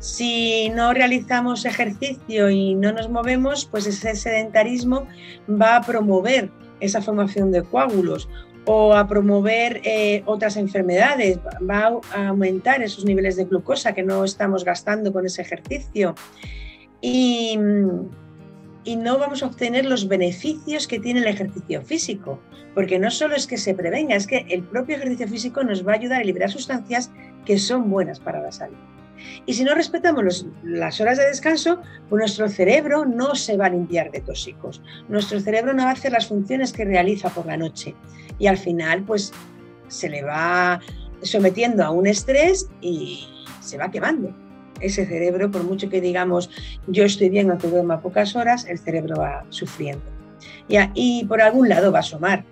Si 0.00 0.70
no 0.70 0.94
realizamos 0.94 1.66
ejercicio 1.66 2.48
y 2.48 2.74
no 2.74 2.90
nos 2.90 3.10
movemos, 3.10 3.66
pues 3.66 3.86
ese 3.86 4.16
sedentarismo 4.16 5.06
va 5.48 5.76
a 5.76 5.82
promover 5.82 6.50
esa 6.80 7.02
formación 7.02 7.52
de 7.52 7.62
coágulos 7.62 8.26
o 8.64 8.94
a 8.94 9.06
promover 9.06 9.82
eh, 9.84 10.22
otras 10.24 10.56
enfermedades, 10.56 11.38
va 11.68 12.00
a 12.14 12.28
aumentar 12.28 12.82
esos 12.82 13.04
niveles 13.04 13.36
de 13.36 13.44
glucosa 13.44 13.92
que 13.92 14.02
no 14.02 14.24
estamos 14.24 14.64
gastando 14.64 15.12
con 15.12 15.26
ese 15.26 15.42
ejercicio 15.42 16.14
y, 17.02 17.58
no 18.96 19.18
vamos 19.18 19.42
a 19.42 19.46
obtener 19.46 19.84
los 19.84 20.08
beneficios 20.08 20.88
que 20.88 20.98
tiene 20.98 21.20
el 21.20 21.26
ejercicio 21.26 21.82
físico, 21.82 22.40
porque 22.74 22.98
no 22.98 23.10
solo 23.10 23.36
es 23.36 23.46
que 23.46 23.56
se 23.56 23.74
prevenga, 23.74 24.16
es 24.16 24.26
que 24.26 24.46
el 24.48 24.62
propio 24.62 24.96
ejercicio 24.96 25.28
físico 25.28 25.62
nos 25.62 25.86
va 25.86 25.92
a 25.92 25.96
ayudar 25.96 26.22
a 26.22 26.24
liberar 26.24 26.50
sustancias 26.50 27.10
que 27.44 27.58
son 27.58 27.90
buenas 27.90 28.18
para 28.18 28.42
la 28.42 28.50
salud. 28.50 28.76
Y 29.46 29.54
si 29.54 29.64
no 29.64 29.74
respetamos 29.74 30.46
las 30.62 31.00
horas 31.00 31.18
de 31.18 31.26
descanso, 31.26 31.80
pues 32.08 32.20
nuestro 32.20 32.48
cerebro 32.48 33.04
no 33.04 33.34
se 33.34 33.56
va 33.56 33.66
a 33.66 33.70
limpiar 33.70 34.10
de 34.10 34.20
tóxicos. 34.20 34.82
Nuestro 35.08 35.40
cerebro 35.40 35.72
no 35.72 35.84
va 35.84 35.90
a 35.90 35.92
hacer 35.92 36.12
las 36.12 36.26
funciones 36.26 36.72
que 36.72 36.84
realiza 36.84 37.30
por 37.30 37.46
la 37.46 37.56
noche. 37.56 37.94
Y 38.38 38.46
al 38.46 38.58
final, 38.58 39.02
pues 39.02 39.32
se 39.88 40.08
le 40.08 40.22
va 40.22 40.80
sometiendo 41.22 41.84
a 41.84 41.90
un 41.90 42.06
estrés 42.06 42.68
y 42.80 43.28
se 43.60 43.76
va 43.76 43.90
quemando 43.90 44.34
ese 44.80 45.06
cerebro, 45.06 45.50
por 45.50 45.64
mucho 45.64 45.88
que 45.88 46.00
digamos 46.00 46.50
yo 46.86 47.04
estoy 47.04 47.28
bien 47.28 47.50
aunque 47.50 47.68
duerma 47.68 48.00
pocas 48.00 48.34
horas, 48.36 48.66
el 48.66 48.78
cerebro 48.78 49.16
va 49.16 49.44
sufriendo. 49.50 50.02
y 50.94 51.24
por 51.24 51.42
algún 51.42 51.68
lado 51.68 51.92
va 51.92 51.98
a 51.98 52.00
asomar 52.00 52.44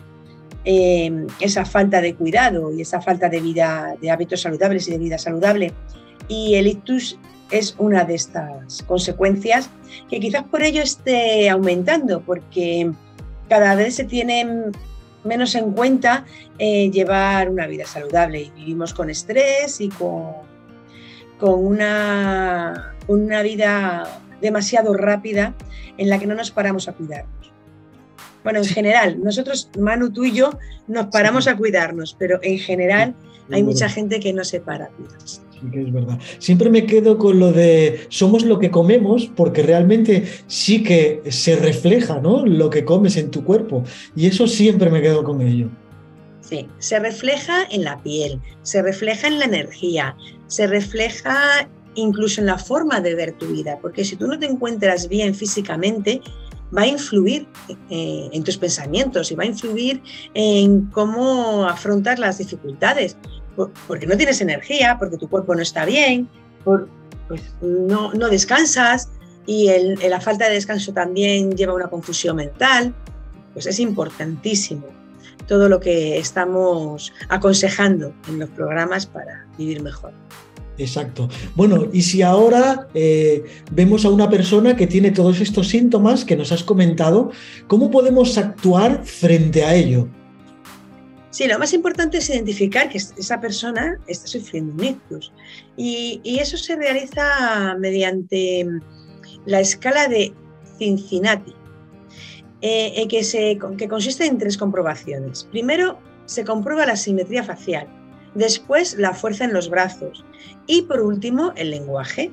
em, 0.64 1.26
esa 1.40 1.64
falta 1.64 2.00
de 2.00 2.14
cuidado 2.14 2.72
y 2.72 2.82
esa 2.82 3.00
falta 3.00 3.28
de 3.28 3.40
vida, 3.40 3.94
de 4.00 4.10
hábitos 4.10 4.42
saludables 4.42 4.88
y 4.88 4.90
de 4.90 4.98
vida 4.98 5.18
saludable. 5.18 5.72
Y 6.28 6.54
el 6.54 6.66
ictus 6.66 7.18
es 7.50 7.74
una 7.78 8.04
de 8.04 8.14
estas 8.14 8.82
consecuencias 8.82 9.70
que 10.10 10.20
quizás 10.20 10.44
por 10.44 10.62
ello 10.62 10.82
esté 10.82 11.48
aumentando, 11.48 12.20
porque 12.20 12.90
cada 13.48 13.74
vez 13.74 13.94
se 13.94 14.04
tiene 14.04 14.72
menos 15.24 15.54
en 15.54 15.72
cuenta 15.72 16.24
eh, 16.58 16.90
llevar 16.90 17.50
una 17.50 17.66
vida 17.66 17.86
saludable 17.86 18.42
y 18.42 18.50
vivimos 18.50 18.94
con 18.94 19.10
estrés 19.10 19.80
y 19.80 19.88
con, 19.88 20.32
con 21.38 21.64
una, 21.64 22.94
una 23.06 23.42
vida 23.42 24.20
demasiado 24.40 24.94
rápida 24.94 25.54
en 25.96 26.08
la 26.10 26.18
que 26.18 26.26
no 26.26 26.34
nos 26.34 26.50
paramos 26.50 26.88
a 26.88 26.92
cuidarnos. 26.92 27.52
Bueno, 28.44 28.60
en 28.60 28.66
general, 28.66 29.22
nosotros, 29.22 29.70
Manu, 29.78 30.10
tú 30.10 30.24
y 30.24 30.32
yo, 30.32 30.58
nos 30.86 31.06
paramos 31.06 31.48
a 31.48 31.56
cuidarnos, 31.56 32.16
pero 32.18 32.38
en 32.42 32.58
general 32.58 33.14
hay 33.50 33.62
mucha 33.62 33.88
gente 33.88 34.20
que 34.20 34.32
no 34.32 34.44
se 34.44 34.60
para 34.60 34.86
a 34.86 34.88
cuidarse. 34.88 35.47
Sí, 35.60 35.70
que 35.70 35.82
es 35.82 35.92
verdad. 35.92 36.18
Siempre 36.38 36.70
me 36.70 36.86
quedo 36.86 37.18
con 37.18 37.38
lo 37.38 37.52
de 37.52 38.06
somos 38.08 38.44
lo 38.44 38.58
que 38.58 38.70
comemos, 38.70 39.30
porque 39.34 39.62
realmente 39.62 40.24
sí 40.46 40.82
que 40.82 41.22
se 41.28 41.56
refleja 41.56 42.20
¿no? 42.20 42.44
lo 42.44 42.70
que 42.70 42.84
comes 42.84 43.16
en 43.16 43.30
tu 43.30 43.44
cuerpo. 43.44 43.84
Y 44.14 44.26
eso 44.26 44.46
siempre 44.46 44.90
me 44.90 45.00
quedo 45.00 45.24
con 45.24 45.40
ello. 45.40 45.68
Sí, 46.40 46.66
se 46.78 46.98
refleja 46.98 47.64
en 47.70 47.84
la 47.84 48.02
piel, 48.02 48.40
se 48.62 48.80
refleja 48.82 49.26
en 49.26 49.38
la 49.38 49.44
energía, 49.44 50.16
se 50.46 50.66
refleja 50.66 51.68
incluso 51.94 52.40
en 52.40 52.46
la 52.46 52.58
forma 52.58 53.00
de 53.00 53.14
ver 53.14 53.32
tu 53.32 53.46
vida, 53.48 53.78
porque 53.82 54.04
si 54.04 54.16
tú 54.16 54.26
no 54.26 54.38
te 54.38 54.46
encuentras 54.46 55.08
bien 55.08 55.34
físicamente, 55.34 56.22
va 56.76 56.82
a 56.82 56.86
influir 56.86 57.46
eh, 57.90 58.28
en 58.32 58.44
tus 58.44 58.56
pensamientos 58.56 59.30
y 59.30 59.34
va 59.34 59.44
a 59.44 59.46
influir 59.46 60.02
en 60.34 60.86
cómo 60.86 61.66
afrontar 61.66 62.18
las 62.18 62.38
dificultades, 62.38 63.16
porque 63.86 64.06
no 64.06 64.16
tienes 64.16 64.40
energía, 64.40 64.96
porque 64.98 65.16
tu 65.16 65.28
cuerpo 65.28 65.54
no 65.54 65.62
está 65.62 65.84
bien, 65.84 66.28
pues 66.64 66.82
no, 67.60 68.12
no 68.12 68.28
descansas 68.28 69.08
y 69.46 69.70
la 70.08 70.20
falta 70.20 70.46
de 70.46 70.54
descanso 70.54 70.92
también 70.92 71.56
lleva 71.56 71.72
a 71.72 71.76
una 71.76 71.88
confusión 71.88 72.36
mental, 72.36 72.94
pues 73.54 73.66
es 73.66 73.80
importantísimo 73.80 74.86
todo 75.46 75.68
lo 75.68 75.80
que 75.80 76.18
estamos 76.18 77.12
aconsejando 77.28 78.12
en 78.28 78.38
los 78.38 78.50
programas 78.50 79.06
para 79.06 79.46
vivir 79.56 79.82
mejor. 79.82 80.12
Exacto. 80.76 81.28
Bueno, 81.56 81.88
y 81.92 82.02
si 82.02 82.22
ahora 82.22 82.86
eh, 82.94 83.44
vemos 83.72 84.04
a 84.04 84.10
una 84.10 84.30
persona 84.30 84.76
que 84.76 84.86
tiene 84.86 85.10
todos 85.10 85.40
estos 85.40 85.68
síntomas 85.68 86.24
que 86.24 86.36
nos 86.36 86.52
has 86.52 86.62
comentado, 86.62 87.32
¿cómo 87.66 87.90
podemos 87.90 88.38
actuar 88.38 89.04
frente 89.04 89.64
a 89.64 89.74
ello? 89.74 90.08
Sí, 91.38 91.46
lo 91.46 91.56
más 91.56 91.72
importante 91.72 92.18
es 92.18 92.28
identificar 92.30 92.88
que 92.88 92.98
esa 92.98 93.40
persona 93.40 93.96
está 94.08 94.26
sufriendo 94.26 94.72
un 94.72 94.82
ictus. 94.82 95.32
Y, 95.76 96.20
eso 96.40 96.56
se 96.56 96.74
realiza 96.74 97.76
mediante 97.78 98.66
la 99.46 99.60
escala 99.60 100.08
de 100.08 100.34
Cincinnati, 100.78 101.54
eh, 102.60 103.06
que, 103.06 103.22
se, 103.22 103.56
que 103.76 103.86
consiste 103.86 104.26
en 104.26 104.38
tres 104.38 104.58
comprobaciones. 104.58 105.44
Primero, 105.52 106.00
se 106.24 106.42
comprueba 106.42 106.84
la 106.84 106.96
simetría 106.96 107.44
facial 107.44 107.86
después 108.34 108.98
la 108.98 109.14
fuerza 109.14 109.44
en 109.44 109.52
los 109.52 109.70
brazos 109.70 110.24
y 110.66 110.82
por 110.82 111.00
último 111.00 111.52
el 111.54 111.70
lenguaje. 111.70 112.32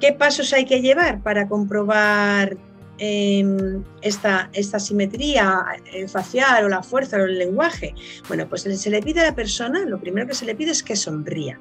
¿Qué 0.00 0.12
pasos 0.12 0.52
hay 0.52 0.64
que 0.64 0.82
llevar 0.82 1.22
para 1.22 1.46
comprobar 1.46 2.56
em, 2.98 3.82
esta, 4.02 4.50
esta, 4.52 4.78
simetría 4.78 5.64
eh, 5.92 6.08
facial 6.08 6.64
o 6.64 6.68
la 6.68 6.82
fuerza 6.82 7.16
o 7.16 7.24
el 7.24 7.38
lenguaje? 7.38 7.94
Bueno, 8.28 8.48
pues 8.48 8.62
se 8.62 8.90
le 8.90 9.02
pide 9.02 9.20
a 9.20 9.24
la 9.24 9.34
persona, 9.34 9.84
lo 9.84 10.00
primero 10.00 10.26
que 10.26 10.34
se 10.34 10.44
le 10.44 10.54
pide 10.54 10.70
es 10.70 10.82
que 10.82 10.96
sonría. 10.96 11.58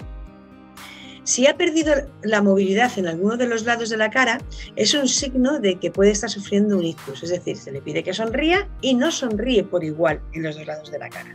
Si 1.24 1.48
ha 1.48 1.56
perdido 1.56 1.93
la 2.22 2.41
movilidad 2.41 2.91
en 2.98 3.08
alguno 3.08 3.38
de 3.38 3.48
los 3.48 3.63
lados 3.63 3.89
de 3.89 3.96
la 3.96 4.10
cara, 4.10 4.39
es 4.76 4.93
un 4.93 5.08
signo 5.08 5.60
de 5.60 5.80
que 5.80 5.89
puede 5.89 6.12
estar 6.12 6.30
sufriendo 6.30 6.78
un 6.78 6.84
ictus, 6.84 7.24
es 7.24 7.30
decir, 7.30 7.56
se 7.56 7.72
le 7.72 7.82
pide 7.82 8.04
que 8.04 8.13
sonría 8.13 8.67
y 8.82 8.93
no 8.93 9.10
sonríe 9.10 9.63
por 9.63 9.86
igual 9.86 10.22
en 10.34 10.43
los 10.43 10.58
dos 10.58 10.67
lados 10.67 10.91
de 10.91 11.00
la 11.00 11.10
cara. 11.10 11.34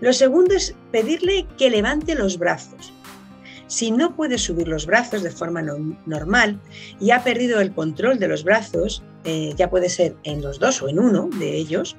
Lo 0.00 0.12
segundo 0.12 0.54
es 0.54 0.74
pedirle 0.92 1.46
que 1.58 1.70
levante 1.70 2.14
los 2.14 2.38
brazos. 2.38 2.92
Si 3.72 3.90
no 3.90 4.14
puede 4.14 4.36
subir 4.36 4.68
los 4.68 4.84
brazos 4.84 5.22
de 5.22 5.30
forma 5.30 5.62
normal 6.04 6.60
y 7.00 7.10
ha 7.10 7.24
perdido 7.24 7.58
el 7.58 7.72
control 7.72 8.18
de 8.18 8.28
los 8.28 8.44
brazos, 8.44 9.02
eh, 9.24 9.54
ya 9.56 9.70
puede 9.70 9.88
ser 9.88 10.14
en 10.24 10.42
los 10.42 10.58
dos 10.58 10.82
o 10.82 10.90
en 10.90 10.98
uno 10.98 11.30
de 11.38 11.56
ellos, 11.56 11.96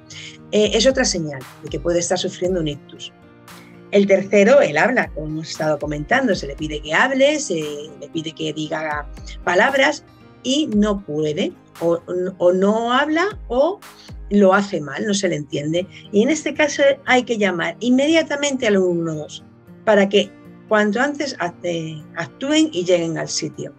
eh, 0.52 0.70
es 0.72 0.86
otra 0.86 1.04
señal 1.04 1.40
de 1.64 1.70
que 1.70 1.80
puede 1.80 1.98
estar 1.98 2.16
sufriendo 2.16 2.60
un 2.60 2.68
ictus. 2.68 3.12
El 3.90 4.06
tercero, 4.06 4.60
el 4.60 4.78
habla, 4.78 5.08
como 5.08 5.26
hemos 5.26 5.50
estado 5.50 5.76
comentando, 5.80 6.36
se 6.36 6.46
le 6.46 6.54
pide 6.54 6.80
que 6.80 6.94
hable, 6.94 7.40
se 7.40 7.90
le 8.00 8.08
pide 8.12 8.30
que 8.30 8.52
diga 8.52 9.10
palabras 9.42 10.04
y 10.44 10.68
no 10.68 11.04
puede, 11.04 11.52
o, 11.80 12.00
o 12.38 12.52
no 12.52 12.92
habla 12.92 13.36
o 13.48 13.80
lo 14.30 14.54
hace 14.54 14.80
mal, 14.80 15.04
no 15.04 15.14
se 15.14 15.28
le 15.28 15.34
entiende. 15.34 15.88
Y 16.12 16.22
en 16.22 16.30
este 16.30 16.54
caso 16.54 16.84
hay 17.04 17.24
que 17.24 17.36
llamar 17.36 17.76
inmediatamente 17.80 18.68
al 18.68 18.74
112 18.74 19.42
para 19.84 20.08
que 20.08 20.30
cuanto 20.68 21.00
antes 21.00 21.36
actúen 21.38 22.70
y 22.72 22.84
lleguen 22.84 23.18
al 23.18 23.28
sitio. 23.28 23.72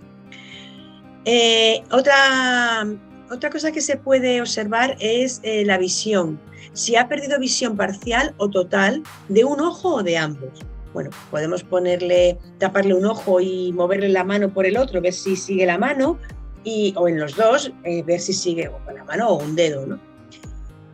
Eh, 1.26 1.84
otra, 1.92 2.86
otra 3.32 3.50
cosa 3.50 3.72
que 3.72 3.82
se 3.82 3.98
puede 3.98 4.42
observar 4.42 4.96
es 5.00 5.40
eh, 5.44 5.66
la 5.66 5.78
visión. 5.78 6.40
Si 6.74 6.96
ha 6.96 7.08
perdido 7.08 7.40
visión 7.40 7.76
parcial 7.76 8.36
o 8.38 8.50
total 8.50 9.04
de 9.30 9.44
un 9.44 9.60
ojo 9.60 9.96
o 9.96 10.04
de 10.04 10.18
ambos. 10.18 10.52
Bueno, 10.94 11.10
podemos 11.30 11.64
ponerle, 11.64 12.38
taparle 12.58 12.94
un 12.94 13.06
ojo 13.06 13.42
y 13.42 13.74
moverle 13.74 14.10
la 14.10 14.24
mano 14.24 14.54
por 14.54 14.66
el 14.66 14.78
otro, 14.78 15.02
ver 15.02 15.14
si 15.14 15.36
sigue 15.36 15.66
la 15.66 15.78
mano, 15.78 16.18
y, 16.64 16.94
o 16.98 17.08
en 17.08 17.20
los 17.20 17.36
dos, 17.36 17.72
eh, 17.84 18.04
ver 18.04 18.20
si 18.20 18.34
sigue 18.34 18.70
con 18.86 18.96
la 18.96 19.04
mano 19.04 19.30
o 19.30 19.44
un 19.44 19.56
dedo, 19.56 19.86
¿no? 19.86 20.00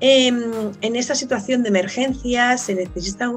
Em, 0.04 0.72
en 0.82 0.96
esta 0.96 1.14
situación 1.14 1.62
de 1.62 1.70
emergencia 1.70 2.58
se 2.58 2.74
necesita, 2.74 3.30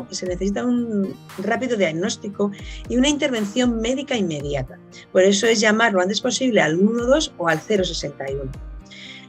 un 0.65 1.15
rápido 1.37 1.77
diagnóstico 1.77 2.53
y 2.89 2.97
una 2.97 3.11
intervención 3.11 3.83
médica 3.83 4.17
inmediata. 4.17 4.79
Por 5.13 5.25
eso 5.25 5.47
es 5.47 5.61
llamar 5.61 5.93
lo 5.93 6.01
antes 6.01 6.23
posible 6.23 6.63
al 6.63 6.79
112 6.79 7.33
o 7.37 7.49
al 7.49 7.61
061. 7.61 8.51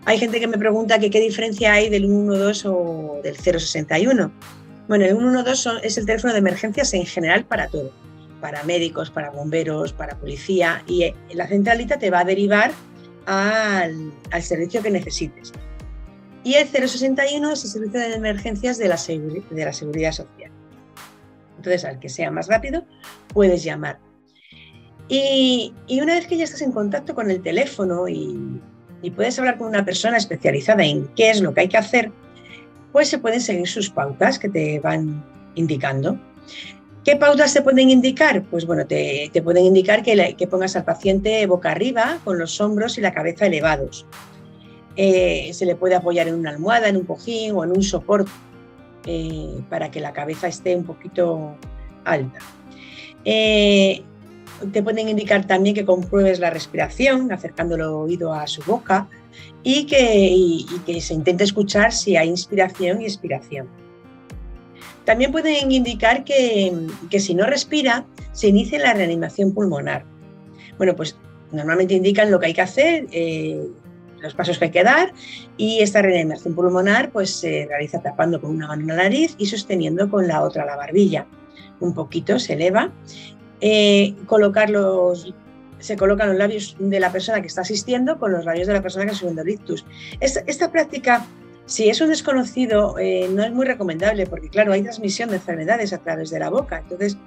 Hay 0.06 0.18
gente 0.18 0.40
que 0.40 0.48
me 0.48 0.58
pregunta 0.58 0.98
qué 0.98 1.10
diferencia 1.10 1.74
hay 1.74 1.90
del 1.90 2.04
112 2.04 2.68
o 2.70 3.20
del 3.22 3.36
061. 3.36 4.32
Bueno, 4.88 5.04
el 5.04 5.18
112 5.18 5.70
es 5.84 5.98
el 5.98 6.06
teléfono 6.06 6.32
de 6.32 6.40
emergencias 6.40 6.94
en 6.94 7.06
general 7.06 7.44
para 7.44 7.68
todo, 7.68 7.92
para 8.40 8.64
médicos, 8.64 9.10
para 9.10 9.32
bomberos, 9.32 9.92
para 9.92 10.18
policía 10.18 10.84
y 10.88 11.04
eh, 11.04 11.16
la 11.34 11.48
centralita 11.48 12.00
te 12.00 12.10
va 12.10 12.20
a 12.20 12.24
derivar 12.24 12.72
al 13.26 14.14
servicio 14.42 14.82
que 14.82 14.92
necesites 14.92 15.52
y 16.46 16.54
el 16.54 16.68
061 16.68 17.52
es 17.52 17.64
el 17.64 17.72
servicio 17.72 18.00
de 18.00 18.14
emergencias 18.14 18.78
de 18.78 18.88
la, 18.88 18.98
seguridad 18.98 20.12
social. 20.12 20.52
Entonces, 21.58 21.84
al 21.84 22.00
que 22.00 22.08
sea 22.08 22.30
más 22.30 22.48
rápido, 22.48 22.86
puedes 23.34 23.64
llamar. 23.64 23.98
Y, 25.08 25.74
una 25.90 26.14
vez 26.14 26.28
que 26.28 26.38
ya 26.38 26.44
estás 26.44 26.62
en 26.62 26.72
contacto 26.72 27.16
con 27.16 27.32
el 27.32 27.42
teléfono 27.42 28.08
y, 28.08 28.62
puedes 29.16 29.40
hablar 29.40 29.58
con 29.58 29.68
una 29.70 29.86
persona 29.86 30.18
especializada 30.18 30.86
en 30.86 31.08
qué 31.16 31.32
es 31.32 31.42
lo 31.42 31.52
que 31.52 31.62
hay 31.62 31.68
que 31.68 31.78
hacer, 31.78 32.12
pues 32.92 33.10
se 33.10 33.18
pueden 33.18 33.42
seguir 33.42 33.68
sus 33.68 33.90
pautas 33.90 34.38
que 34.38 34.48
te 34.48 34.80
van 34.80 35.26
indicando. 35.56 36.20
¿Qué 37.04 37.16
pautas 37.16 37.56
te 37.56 37.64
pueden 37.64 37.90
indicar? 37.90 38.44
Pues 38.44 38.68
bueno, 38.68 38.86
te, 38.86 39.32
pueden 39.44 39.66
indicar 39.66 40.04
que 40.04 40.48
pongas 40.48 40.76
al 40.76 40.86
paciente 40.86 41.44
boca 41.48 41.72
arriba, 41.72 42.20
con 42.24 42.38
los 42.38 42.62
hombros 42.62 43.00
y 43.00 43.02
la 43.02 43.14
cabeza 43.14 43.48
elevados. 43.48 44.06
Eh, 44.98 45.52
se 45.54 45.66
le 45.66 45.76
puede 45.76 45.96
apoyar 45.96 46.28
en 46.28 46.36
una 46.36 46.52
almohada, 46.52 46.88
en 46.88 46.98
un 46.98 47.04
cojín 47.04 47.54
o 47.56 47.64
en 47.64 47.72
un 47.72 47.84
soporte 47.84 48.32
eh, 49.06 49.60
para 49.70 49.92
que 49.92 50.00
la 50.00 50.14
cabeza 50.14 50.48
esté 50.48 50.76
un 50.76 50.84
poquito 50.84 51.56
alta. 52.06 52.40
Eh, 53.26 54.04
te 54.72 54.82
pueden 54.82 55.10
indicar 55.10 55.46
también 55.46 55.76
que 55.76 55.86
compruebes 55.86 56.40
la 56.40 56.50
respiración, 56.50 57.32
acercando 57.32 57.76
el 57.76 57.82
oído 57.82 58.34
a 58.34 58.48
su 58.48 58.62
boca 58.64 59.10
y 59.64 59.86
que, 59.86 61.02
se 61.02 61.14
intente 61.14 61.44
escuchar 61.44 61.92
si 61.92 62.16
hay 62.16 62.30
inspiración 62.30 63.02
y 63.02 63.06
expiración. 63.06 63.68
También 65.04 65.32
pueden 65.32 65.72
indicar 65.72 66.24
que, 66.24 66.74
que 67.10 67.20
si 67.20 67.36
no 67.36 67.46
respira, 67.46 68.06
se 68.32 68.48
inicie 68.48 68.80
la 68.80 68.94
reanimación 68.94 69.54
pulmonar. 69.54 70.06
Bueno, 70.78 70.96
pues 70.96 71.18
normalmente 71.52 71.94
indican 71.94 72.32
lo 72.32 72.40
que 72.40 72.48
hay 72.48 72.54
que 72.54 72.62
hacer, 72.62 73.08
los 74.22 74.34
pasos 74.34 74.58
que 74.58 74.66
hay 74.66 74.72
que 74.72 74.84
dar 74.84 75.14
y 75.58 75.80
esta 75.80 76.02
reanimación 76.02 76.56
pulmonar 76.56 77.12
pues 77.12 77.32
se 77.32 77.66
realiza 77.68 78.02
tapando 78.02 78.42
con 78.42 78.52
una 78.52 78.68
mano 78.68 78.86
la 78.88 78.96
nariz 78.96 79.36
y 79.38 79.46
sosteniendo 79.46 80.10
con 80.10 80.28
la 80.28 80.42
otra 80.42 80.66
la 80.66 80.76
barbilla. 80.76 81.26
Un 81.80 81.94
poquito 81.94 82.40
se 82.40 82.54
eleva. 82.54 82.92
Eh, 83.62 84.16
colocar 84.26 84.70
los, 84.70 85.34
se 85.80 85.96
colocan 85.96 86.30
los 86.30 86.38
labios 86.38 86.76
de 86.80 87.00
la 87.00 87.12
persona 87.12 87.42
que 87.42 87.48
está 87.48 87.62
asistiendo 87.62 88.20
con 88.20 88.32
los 88.32 88.46
labios 88.46 88.68
de 88.68 88.74
la 88.74 88.82
persona 88.82 89.06
que 89.06 89.12
está 89.12 89.20
subiendo 89.20 89.42
el 89.42 89.50
ictus. 89.50 89.86
Esta, 90.20 90.72
práctica, 90.72 91.26
si 91.66 91.90
es 91.90 92.02
un 92.02 92.10
desconocido, 92.10 92.98
eh, 93.00 93.30
no 93.32 93.44
es 93.44 93.52
muy 93.52 93.66
recomendable 93.66 94.26
porque, 94.28 94.50
claro, 94.50 94.74
hay 94.74 94.82
transmisión 94.82 95.30
de 95.30 95.36
enfermedades 95.36 95.94
a 95.94 96.00
través 96.00 96.30
de 96.30 96.40
la 96.40 96.50
boca. 96.50 96.80
Entonces, 96.80 97.18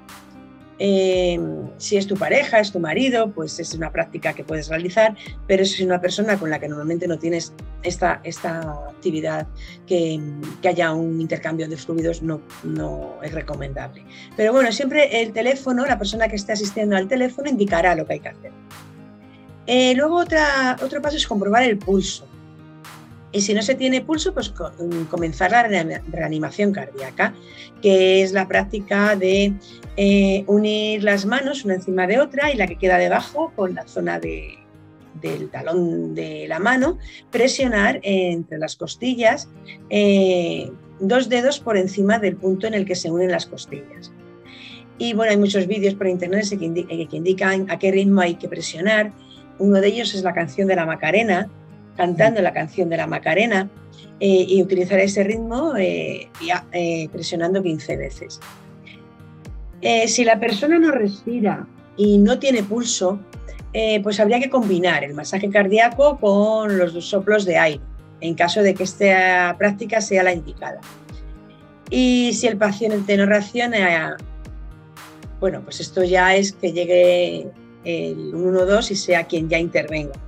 Eh, 0.80 1.40
si 1.78 1.96
es 1.96 2.06
tu 2.06 2.16
pareja, 2.16 2.60
es 2.60 2.70
tu 2.70 2.78
marido, 2.78 3.32
pues 3.32 3.58
es 3.58 3.74
una 3.74 3.90
práctica 3.90 4.32
que 4.32 4.44
puedes 4.44 4.68
realizar, 4.68 5.16
pero 5.46 5.64
si 5.64 5.74
es 5.74 5.86
una 5.86 6.00
persona 6.00 6.38
con 6.38 6.50
la 6.50 6.60
que 6.60 6.68
normalmente 6.68 7.08
no 7.08 7.18
tienes 7.18 7.52
esta, 7.82 8.20
esta 8.22 8.60
actividad, 8.88 9.46
que, 9.86 10.20
haya 10.64 10.92
un 10.92 11.20
intercambio 11.20 11.68
de 11.68 11.76
fluidos 11.76 12.22
no, 12.22 12.40
no 12.62 13.16
es 13.22 13.32
recomendable. 13.32 14.04
Pero 14.36 14.52
bueno, 14.52 14.70
siempre 14.70 15.22
el 15.22 15.32
teléfono, 15.32 15.84
la 15.86 15.98
persona 15.98 16.28
que 16.28 16.36
esté 16.36 16.52
asistiendo 16.52 16.96
al 16.96 17.08
teléfono 17.08 17.48
indicará 17.48 17.94
lo 17.94 18.06
que 18.06 18.14
hay 18.14 18.20
que 18.20 18.28
hacer. 18.28 18.52
Eh, 19.66 19.94
luego 19.96 20.16
otra, 20.16 20.76
otro 20.82 21.02
paso 21.02 21.16
es 21.16 21.26
comprobar 21.26 21.64
el 21.64 21.78
pulso. 21.78 22.27
Y 23.30 23.42
si 23.42 23.52
no 23.52 23.62
se 23.62 23.74
tiene 23.74 24.00
pulso, 24.00 24.32
pues 24.32 24.52
mm, 24.52 25.04
comenzar 25.04 25.50
la 25.50 25.62
reanimación 26.10 26.72
cardíaca, 26.72 27.34
que 27.82 28.22
es 28.22 28.32
la 28.32 28.48
práctica 28.48 29.16
de 29.16 29.52
eh, 29.96 30.44
unir 30.46 31.02
las 31.04 31.26
manos 31.26 31.64
una 31.64 31.74
encima 31.74 32.06
de 32.06 32.20
otra 32.20 32.50
y 32.52 32.56
la 32.56 32.66
que 32.66 32.76
queda 32.76 32.96
debajo 32.96 33.52
con 33.54 33.74
la 33.74 33.86
zona 33.86 34.18
del 34.18 35.50
talón 35.50 36.14
de 36.14 36.46
la 36.48 36.58
mano, 36.58 36.98
presionar 37.30 38.00
entre 38.02 38.58
las 38.58 38.76
costillas 38.76 39.48
eh, 39.90 40.70
dos 41.00 41.28
dedos 41.28 41.60
por 41.60 41.76
encima 41.76 42.18
del 42.18 42.36
punto 42.36 42.66
en 42.66 42.74
el 42.74 42.86
que 42.86 42.94
se 42.94 43.10
unen 43.10 43.30
las 43.30 43.46
costillas. 43.46 44.10
Y 44.96 45.12
bueno, 45.12 45.30
hay 45.30 45.36
muchos 45.36 45.66
vídeos 45.66 45.94
por 45.94 46.08
internet 46.08 46.46
que 46.58 47.16
indican 47.16 47.70
a 47.70 47.78
qué 47.78 47.92
ritmo 47.92 48.20
hay 48.20 48.34
que 48.34 48.48
presionar. 48.48 49.12
Uno 49.58 49.80
de 49.80 49.88
ellos 49.88 50.14
es 50.14 50.22
la 50.22 50.34
canción 50.34 50.66
de 50.66 50.74
la 50.74 50.86
Macarena, 50.86 51.48
cantando 51.98 52.40
la 52.40 52.52
canción 52.52 52.88
de 52.88 52.96
la 52.96 53.08
Macarena 53.08 53.68
eh, 54.20 54.46
y 54.48 54.62
utilizar 54.62 55.00
ese 55.00 55.24
ritmo 55.24 55.76
eh, 55.76 56.30
eh, 56.72 57.08
presionando 57.11 57.61
15 57.61 57.96
veces. 57.96 58.40
si 60.06 60.24
la 60.24 60.38
persona 60.38 60.78
no 60.78 60.92
respira 60.92 61.66
y 61.96 62.18
no 62.18 62.38
tiene 62.38 62.62
pulso, 62.62 63.18
pues 64.02 64.18
habría 64.20 64.40
que 64.40 64.48
combinar 64.48 65.04
el 65.04 65.14
masaje 65.14 65.50
cardíaco 65.50 66.18
con 66.18 66.78
los 66.78 66.92
soplos 67.04 67.44
de 67.44 67.58
aire, 67.58 67.82
en 68.20 68.34
caso 68.34 68.62
de 68.62 68.74
que 68.74 68.84
esta 68.84 69.56
práctica 69.58 70.00
sea 70.00 70.22
la 70.22 70.32
indicada. 70.32 70.80
Y 71.90 72.32
si 72.34 72.46
el 72.46 72.56
paciente 72.56 73.16
no 73.16 73.26
reacciona, 73.26 74.16
bueno, 75.40 75.62
pues 75.62 75.80
esto 75.80 76.04
ya 76.04 76.34
es 76.37 76.52
que 76.52 76.72
llegue 76.72 77.48
el 77.84 78.30
112 78.30 78.92
y 78.92 78.96
sea 78.96 79.24
quien 79.24 79.48
ya 79.48 79.58
intervenga. 79.58 80.27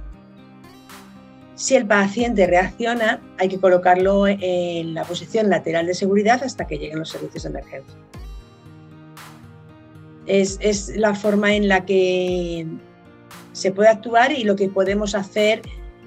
Si 1.61 1.77
el 1.77 1.87
paciente 1.87 2.46
reacciona, 2.46 3.20
hay 3.37 3.49
que 3.49 3.61
colocarlo 3.61 4.27
en 4.27 4.94
la 4.94 5.05
posición 5.05 5.51
lateral 5.51 5.85
de 5.85 5.92
seguridad 5.92 6.42
hasta 6.42 6.66
que 6.66 6.79
lleguen 6.79 7.01
los 7.01 7.11
servicios 7.11 7.42
de 7.42 7.51
emergencia. 7.51 7.99
Es, 10.25 10.88
la 10.96 11.14
forma 11.14 11.55
en 11.55 11.68
la 11.68 11.85
que 11.85 12.66
se 13.53 13.73
puede 13.73 13.90
actuar 13.90 14.33
y 14.33 14.44
lo 14.44 14.57
que 14.57 14.70
podemos 14.70 15.14
hacer 15.14 15.61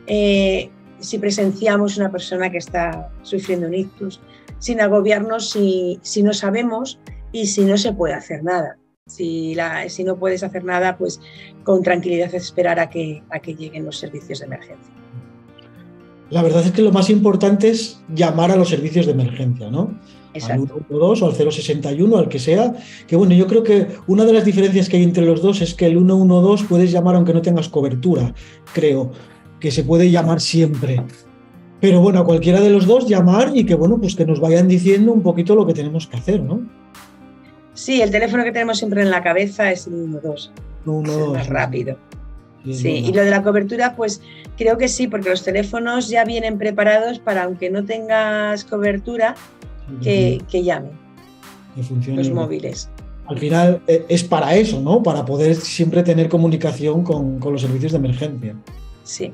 eh, 0.07 0.71
si 0.99 1.19
presenciamos 1.19 1.97
una 1.97 2.11
persona 2.11 2.49
que 2.49 2.57
está 2.57 3.11
sufriendo 3.21 3.67
un 3.67 3.75
ictus, 3.75 4.21
sin 4.57 4.81
agobiarnos 4.81 5.51
si, 5.51 6.23
no 6.23 6.33
sabemos 6.33 6.99
y 7.31 7.45
si 7.45 7.61
no 7.61 7.77
se 7.77 7.93
puede 7.93 8.15
hacer 8.15 8.43
nada. 8.43 8.79
Si, 9.05 9.55
no 10.03 10.17
puedes 10.17 10.41
hacer 10.41 10.63
nada, 10.63 10.97
pues 10.97 11.21
con 11.63 11.83
tranquilidad 11.83 12.33
esperar 12.33 12.79
a 12.79 12.89
que 12.89 13.21
lleguen 13.55 13.85
los 13.85 13.99
servicios 13.99 14.39
de 14.39 14.45
emergencia. 14.47 15.02
La 16.33 16.41
verdad 16.41 16.65
es 16.65 16.71
que 16.71 16.81
lo 16.81 16.91
más 16.91 17.11
importante 17.11 17.69
es 17.69 18.01
llamar 18.11 18.49
a 18.49 18.55
los 18.55 18.69
servicios 18.69 19.05
de 19.05 19.11
emergencia, 19.11 19.69
¿no? 19.69 19.93
Exacto. 20.33 20.73
Al 20.73 20.85
112 20.87 21.23
o 21.23 21.27
al 21.27 21.51
061, 21.51 22.17
al 22.17 22.27
que 22.27 22.39
sea. 22.39 22.73
Que 23.05 23.15
bueno, 23.15 23.35
yo 23.35 23.45
creo 23.45 23.61
que 23.61 23.89
una 24.07 24.25
de 24.25 24.33
las 24.33 24.43
diferencias 24.43 24.89
que 24.89 24.97
hay 24.97 25.03
entre 25.03 25.27
los 25.27 25.43
dos 25.43 25.61
es 25.61 25.75
que 25.75 25.85
el 25.85 25.93
112 25.93 26.65
puedes 26.67 26.91
llamar 26.91 27.13
aunque 27.13 27.35
no 27.35 27.43
tengas 27.43 27.69
cobertura, 27.69 28.33
creo, 28.73 29.11
que 29.59 29.69
se 29.69 29.83
puede 29.83 30.09
llamar 30.09 30.41
siempre. 30.41 31.03
Pero 31.79 32.01
bueno, 32.01 32.21
a 32.21 32.25
cualquiera 32.25 32.61
de 32.61 32.71
los 32.71 32.87
dos 32.87 33.07
llamar 33.07 33.51
y 33.53 33.63
que 33.63 33.75
bueno, 33.75 33.99
pues 33.99 34.15
que 34.15 34.25
nos 34.25 34.39
vayan 34.39 34.67
diciendo 34.67 35.13
un 35.13 35.21
poquito 35.21 35.53
lo 35.53 35.67
que 35.67 35.75
tenemos 35.75 36.07
que 36.07 36.17
hacer, 36.17 36.41
¿no? 36.41 36.67
Sí, 37.75 38.01
el 38.01 38.09
teléfono 38.09 38.43
que 38.43 38.51
tenemos 38.51 38.79
siempre 38.79 39.03
en 39.03 39.11
la 39.11 39.21
cabeza 39.21 39.71
es 39.71 39.85
el 39.85 39.93
112. 39.93 40.49
112. 40.83 41.21
Es 41.21 41.27
más 41.29 41.47
rápido. 41.47 41.95
Sí, 42.71 42.89
y 42.89 43.11
lo 43.11 43.23
de 43.23 43.29
la 43.29 43.43
cobertura, 43.43 43.95
pues 43.95 44.21
creo 44.57 44.77
que 44.77 44.87
sí, 44.87 45.07
porque 45.07 45.29
los 45.29 45.43
teléfonos 45.43 46.07
ya 46.07 46.23
vienen 46.23 46.57
preparados 46.57 47.19
para, 47.19 47.43
aunque 47.43 47.69
no 47.69 47.83
tengas 47.83 48.63
cobertura, 48.63 49.35
que, 50.01 50.41
que 50.49 50.63
llamen. 50.63 50.91
los 52.07 52.31
móviles. 52.31 52.89
Al 53.27 53.37
final 53.37 53.81
eh, 53.87 54.05
es 54.07 54.23
para 54.23 54.55
eso, 54.55 54.79
¿no? 54.81 55.03
Para 55.03 55.25
poder 55.25 55.55
siempre 55.55 56.03
tener 56.03 56.29
comunicación 56.29 57.03
con, 57.03 57.39
con 57.39 57.53
los 57.53 57.61
servicios 57.61 57.91
de 57.91 57.97
emergencia. 57.97 58.55
Sí. 59.03 59.33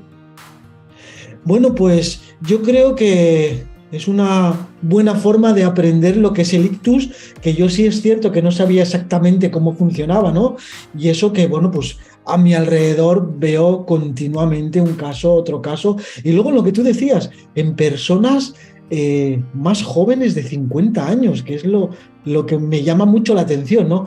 Bueno, 1.44 1.74
pues 1.74 2.20
yo 2.40 2.62
creo 2.62 2.94
que 2.94 3.64
es 3.92 4.06
una 4.06 4.68
buena 4.82 5.14
forma 5.14 5.52
de 5.52 5.64
aprender 5.64 6.16
lo 6.16 6.32
que 6.32 6.42
es 6.42 6.54
el 6.54 6.66
ictus, 6.66 7.10
que 7.40 7.54
yo 7.54 7.68
sí 7.68 7.86
es 7.86 8.00
cierto 8.00 8.30
que 8.30 8.42
no 8.42 8.52
sabía 8.52 8.82
exactamente 8.82 9.50
cómo 9.50 9.74
funcionaba, 9.74 10.32
¿no? 10.32 10.56
Y 10.96 11.08
eso 11.08 11.32
que, 11.32 11.48
bueno, 11.48 11.70
pues 11.70 11.98
a 12.32 12.36
mi 12.36 12.54
alrededor 12.54 13.32
veo 13.38 13.84
continuamente 13.86 14.80
un 14.80 14.94
caso, 14.94 15.34
otro 15.34 15.60
caso. 15.60 15.96
Y 16.22 16.32
luego 16.32 16.50
lo 16.50 16.62
que 16.62 16.72
tú 16.72 16.82
decías, 16.82 17.30
en 17.54 17.76
personas 17.76 18.54
eh, 18.90 19.42
más 19.54 19.82
jóvenes 19.82 20.34
de 20.34 20.42
50 20.42 21.06
años, 21.06 21.42
que 21.42 21.54
es 21.54 21.64
lo, 21.64 21.90
lo 22.24 22.46
que 22.46 22.58
me 22.58 22.82
llama 22.82 23.04
mucho 23.04 23.34
la 23.34 23.42
atención, 23.42 23.88
¿no? 23.88 24.04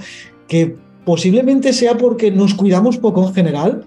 Que 0.48 0.76
posiblemente 1.06 1.74
sea 1.74 1.98
porque 1.98 2.32
nos 2.32 2.54
cuidamos 2.54 2.98
poco 2.98 3.28
en 3.28 3.34
general, 3.34 3.86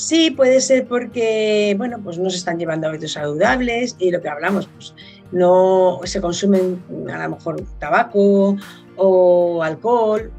Sí, 0.00 0.30
puede 0.30 0.62
ser 0.62 0.86
porque, 0.86 1.74
bueno, 1.76 1.98
pues 2.02 2.16
no 2.16 2.30
se 2.30 2.38
están 2.38 2.58
llevando 2.58 2.88
hábitos 2.88 3.12
saludables 3.12 3.96
y 3.98 4.10
lo 4.10 4.22
que 4.22 4.30
hablamos, 4.30 4.66
pues 4.66 4.94
no 5.30 6.00
se 6.04 6.22
consumen 6.22 6.82
a 7.12 7.24
lo 7.24 7.36
mejor 7.36 7.62
tabaco 7.78 8.56
o 8.96 9.62
alcohol, 9.62 10.32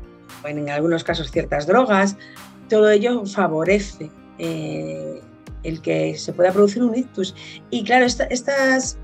en 0.45 0.69
algunos 0.69 1.03
casos 1.03 1.31
ciertas 1.31 1.67
drogas. 1.67 2.17
Todo 2.69 2.89
ello 2.89 3.25
favorece 3.25 4.09
eh, 4.37 5.21
el 5.63 5.81
que 5.81 6.17
se 6.17 6.33
pueda 6.33 6.51
producir 6.51 6.83
un 6.83 6.95
ictus. 6.95 7.35
Y 7.69 7.83
claro, 7.83 8.05
estas, 8.05 8.97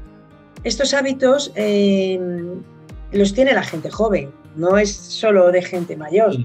estos 0.63 0.93
hábitos 0.93 1.52
eh, 1.56 2.19
los 3.12 3.34
tiene 3.34 3.54
la 3.54 3.63
gente 3.63 3.89
joven, 3.89 4.32
no 4.56 4.78
es 4.78 4.95
solo 4.95 5.52
de 5.52 5.62
gente 5.62 5.95
mayor 5.95 6.38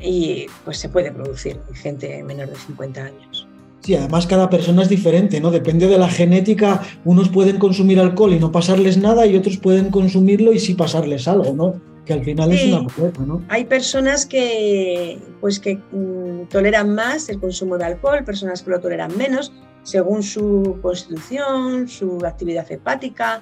y 0.00 0.46
pues 0.64 0.78
se 0.78 0.88
puede 0.88 1.12
producir 1.12 1.60
en 1.68 1.74
gente 1.74 2.22
menor 2.22 2.48
de 2.48 2.56
50 2.56 3.04
años. 3.04 3.46
Sí, 3.80 3.94
además 3.94 4.26
cada 4.26 4.48
persona 4.48 4.82
es 4.82 4.88
diferente, 4.88 5.40
¿no? 5.40 5.50
Depende 5.50 5.86
de 5.86 5.98
la 5.98 6.08
genética, 6.08 6.82
unos 7.04 7.28
pueden 7.28 7.58
consumir 7.58 8.00
alcohol 8.00 8.32
y 8.32 8.40
no 8.40 8.50
pasarles 8.50 8.96
nada 8.96 9.26
y 9.26 9.36
otros 9.36 9.58
pueden 9.58 9.90
consumirlo 9.90 10.52
y 10.52 10.58
sí 10.58 10.74
pasarles 10.74 11.28
algo, 11.28 11.52
¿no? 11.52 11.93
Que 12.04 12.12
al 12.12 12.24
final 12.24 12.52
es 12.52 12.64
una 12.64 12.84
cosa, 12.84 13.24
¿no? 13.24 13.42
Hay 13.48 13.64
personas 13.64 14.26
que, 14.26 15.18
pues 15.40 15.58
que 15.58 15.76
mm, 15.76 16.48
toleran 16.50 16.94
más 16.94 17.28
el 17.28 17.40
consumo 17.40 17.78
de 17.78 17.84
alcohol, 17.84 18.24
personas 18.24 18.62
que 18.62 18.70
lo 18.70 18.80
toleran 18.80 19.16
menos, 19.16 19.52
según 19.82 20.22
su 20.22 20.78
constitución, 20.82 21.88
su 21.88 22.18
actividad 22.24 22.70
hepática 22.70 23.40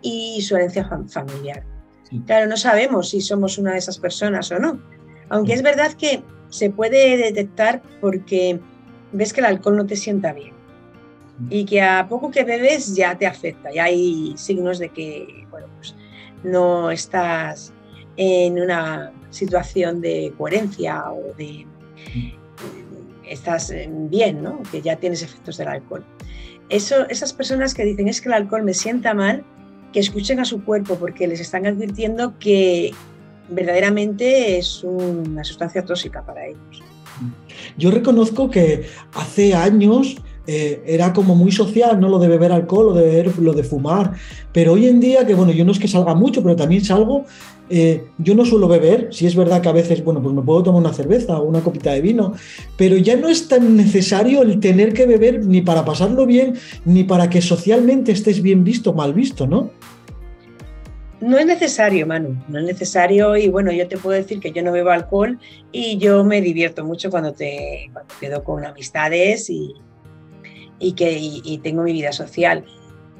y 0.00 0.42
su 0.42 0.56
herencia 0.56 0.88
familiar. 1.08 1.64
Claro, 2.26 2.46
no 2.46 2.56
sabemos 2.56 3.10
si 3.10 3.20
somos 3.20 3.56
una 3.56 3.72
de 3.72 3.78
esas 3.78 3.98
personas 3.98 4.50
o 4.52 4.58
no, 4.58 4.80
aunque 5.30 5.54
es 5.54 5.62
verdad 5.62 5.92
que 5.94 6.22
se 6.50 6.70
puede 6.70 7.16
detectar 7.16 7.82
porque 8.00 8.60
ves 9.12 9.32
que 9.32 9.40
el 9.40 9.46
alcohol 9.46 9.76
no 9.76 9.86
te 9.86 9.96
sienta 9.96 10.32
bien 10.32 10.52
y 11.48 11.64
que 11.64 11.80
a 11.80 12.06
poco 12.08 12.30
que 12.30 12.44
bebes 12.44 12.94
ya 12.94 13.16
te 13.16 13.26
afecta. 13.26 13.74
Y 13.74 13.78
hay 13.78 14.34
signos 14.36 14.78
de 14.78 14.90
que 14.90 15.46
bueno, 15.50 15.68
pues 15.76 15.94
no 16.44 16.90
estás 16.90 17.72
en 18.16 18.60
una 18.60 19.12
situación 19.30 20.00
de 20.00 20.32
coherencia 20.36 21.10
o 21.10 21.34
de 21.36 21.66
estás 23.26 23.72
bien, 24.10 24.42
¿no? 24.42 24.62
que 24.70 24.82
ya 24.82 24.96
tienes 24.96 25.22
efectos 25.22 25.56
del 25.56 25.68
alcohol. 25.68 26.04
Eso, 26.68 27.08
esas 27.08 27.32
personas 27.32 27.74
que 27.74 27.84
dicen 27.84 28.08
es 28.08 28.20
que 28.20 28.28
el 28.28 28.34
alcohol 28.34 28.62
me 28.62 28.74
sienta 28.74 29.14
mal, 29.14 29.44
que 29.92 30.00
escuchen 30.00 30.40
a 30.40 30.44
su 30.44 30.64
cuerpo 30.64 30.96
porque 30.96 31.26
les 31.26 31.40
están 31.40 31.66
advirtiendo 31.66 32.38
que, 32.38 32.92
verdaderamente 33.48 34.58
es 34.58 34.82
una 34.84 35.44
sustancia 35.44 35.84
tóxica 35.84 36.24
para 36.24 36.46
ellos. 36.46 36.82
Yo 37.76 37.90
reconozco 37.90 38.50
que 38.50 38.86
hace 39.14 39.54
años 39.54 40.16
eh, 40.46 40.82
era 40.86 41.12
como 41.12 41.36
muy 41.36 41.52
social, 41.52 42.00
¿no? 42.00 42.08
Lo 42.08 42.18
de 42.18 42.28
beber 42.28 42.50
alcohol, 42.52 42.86
lo 42.86 42.94
de 42.94 43.04
beber, 43.04 43.38
lo 43.38 43.52
de 43.52 43.62
fumar. 43.62 44.12
Pero 44.52 44.72
hoy 44.72 44.86
en 44.86 44.98
día, 44.98 45.24
que 45.26 45.34
bueno, 45.34 45.52
yo 45.52 45.64
no 45.64 45.72
es 45.72 45.78
que 45.78 45.88
salga 45.88 46.14
mucho, 46.14 46.42
pero 46.42 46.56
también 46.56 46.84
salgo, 46.84 47.24
eh, 47.70 48.06
yo 48.18 48.34
no 48.34 48.44
suelo 48.44 48.66
beber. 48.66 49.08
Si 49.12 49.26
es 49.26 49.36
verdad 49.36 49.62
que 49.62 49.68
a 49.68 49.72
veces, 49.72 50.02
bueno, 50.02 50.20
pues 50.20 50.34
me 50.34 50.42
puedo 50.42 50.64
tomar 50.64 50.80
una 50.80 50.92
cerveza 50.92 51.38
o 51.38 51.44
una 51.44 51.60
copita 51.60 51.92
de 51.92 52.00
vino, 52.00 52.34
pero 52.76 52.96
ya 52.96 53.16
no 53.16 53.28
es 53.28 53.46
tan 53.46 53.76
necesario 53.76 54.42
el 54.42 54.58
tener 54.58 54.92
que 54.92 55.06
beber 55.06 55.44
ni 55.46 55.62
para 55.62 55.84
pasarlo 55.84 56.26
bien, 56.26 56.54
ni 56.84 57.04
para 57.04 57.30
que 57.30 57.40
socialmente 57.40 58.10
estés 58.10 58.42
bien 58.42 58.64
visto 58.64 58.92
mal 58.92 59.14
visto, 59.14 59.46
¿no? 59.46 59.70
No 61.20 61.38
es 61.38 61.46
necesario, 61.46 62.04
Manu, 62.04 62.36
no 62.48 62.58
es 62.58 62.64
necesario 62.64 63.36
y 63.36 63.48
bueno, 63.48 63.70
yo 63.70 63.86
te 63.86 63.96
puedo 63.96 64.16
decir 64.16 64.40
que 64.40 64.50
yo 64.50 64.60
no 64.64 64.72
bebo 64.72 64.90
alcohol 64.90 65.38
y 65.70 65.96
yo 65.98 66.24
me 66.24 66.40
divierto 66.40 66.84
mucho 66.84 67.10
cuando, 67.10 67.32
te, 67.32 67.90
cuando 67.92 68.12
quedo 68.18 68.42
con 68.42 68.64
amistades 68.64 69.48
y, 69.48 69.72
y 70.82 70.92
que 70.92 71.60
tengo 71.62 71.82
mi 71.82 71.92
vida 71.92 72.12
social. 72.12 72.64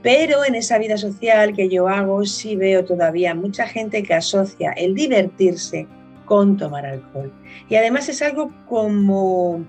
Pero 0.03 0.44
en 0.44 0.57
esa 0.57 0.79
vida 0.79 0.96
social 0.96 1.55
que 1.55 1.68
yo 1.68 1.88
hago 1.88 2.25
sí 2.27 2.57
veo 2.57 2.85
todavía 2.85 3.35
mucha 3.35 3.66
gente 3.66 4.03
que 4.03 4.14
asocia 4.14 4.72
el 4.72 4.94
divertirse 4.94 5.87
con 6.25 6.57
tomar 6.57 6.85
alcohol. 6.85 7.33
Y 7.68 7.77
además 7.77 8.09
es 8.09 8.20
algo 8.20 8.53
como 8.68 9.64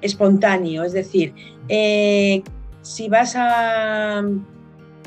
espontáneo, 0.00 0.82
es 0.82 0.92
decir, 0.92 1.34
eh, 1.68 2.42
si 2.80 3.08
vas 3.08 3.34
a 3.36 4.24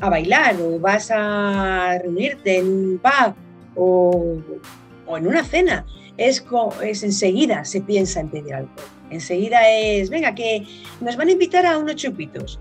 a 0.00 0.10
bailar 0.10 0.56
o 0.60 0.78
vas 0.78 1.10
a 1.10 1.98
reunirte 2.02 2.58
en 2.58 2.66
un 2.66 3.00
pub 3.02 3.34
o, 3.76 5.16
en 5.16 5.26
una 5.26 5.44
cena, 5.44 5.86
es, 6.16 6.44
es 6.82 7.02
enseguida 7.02 7.64
se 7.64 7.80
piensa 7.80 8.20
en 8.20 8.28
pedir 8.28 8.54
alcohol. 8.54 8.93
Enseguida 9.10 9.68
es, 9.68 10.10
venga, 10.10 10.34
que 10.34 10.66
nos 11.00 11.16
van 11.16 11.28
a 11.28 11.32
invitar 11.32 11.66
a 11.66 11.78
unos 11.78 11.96
chupitos. 11.96 12.58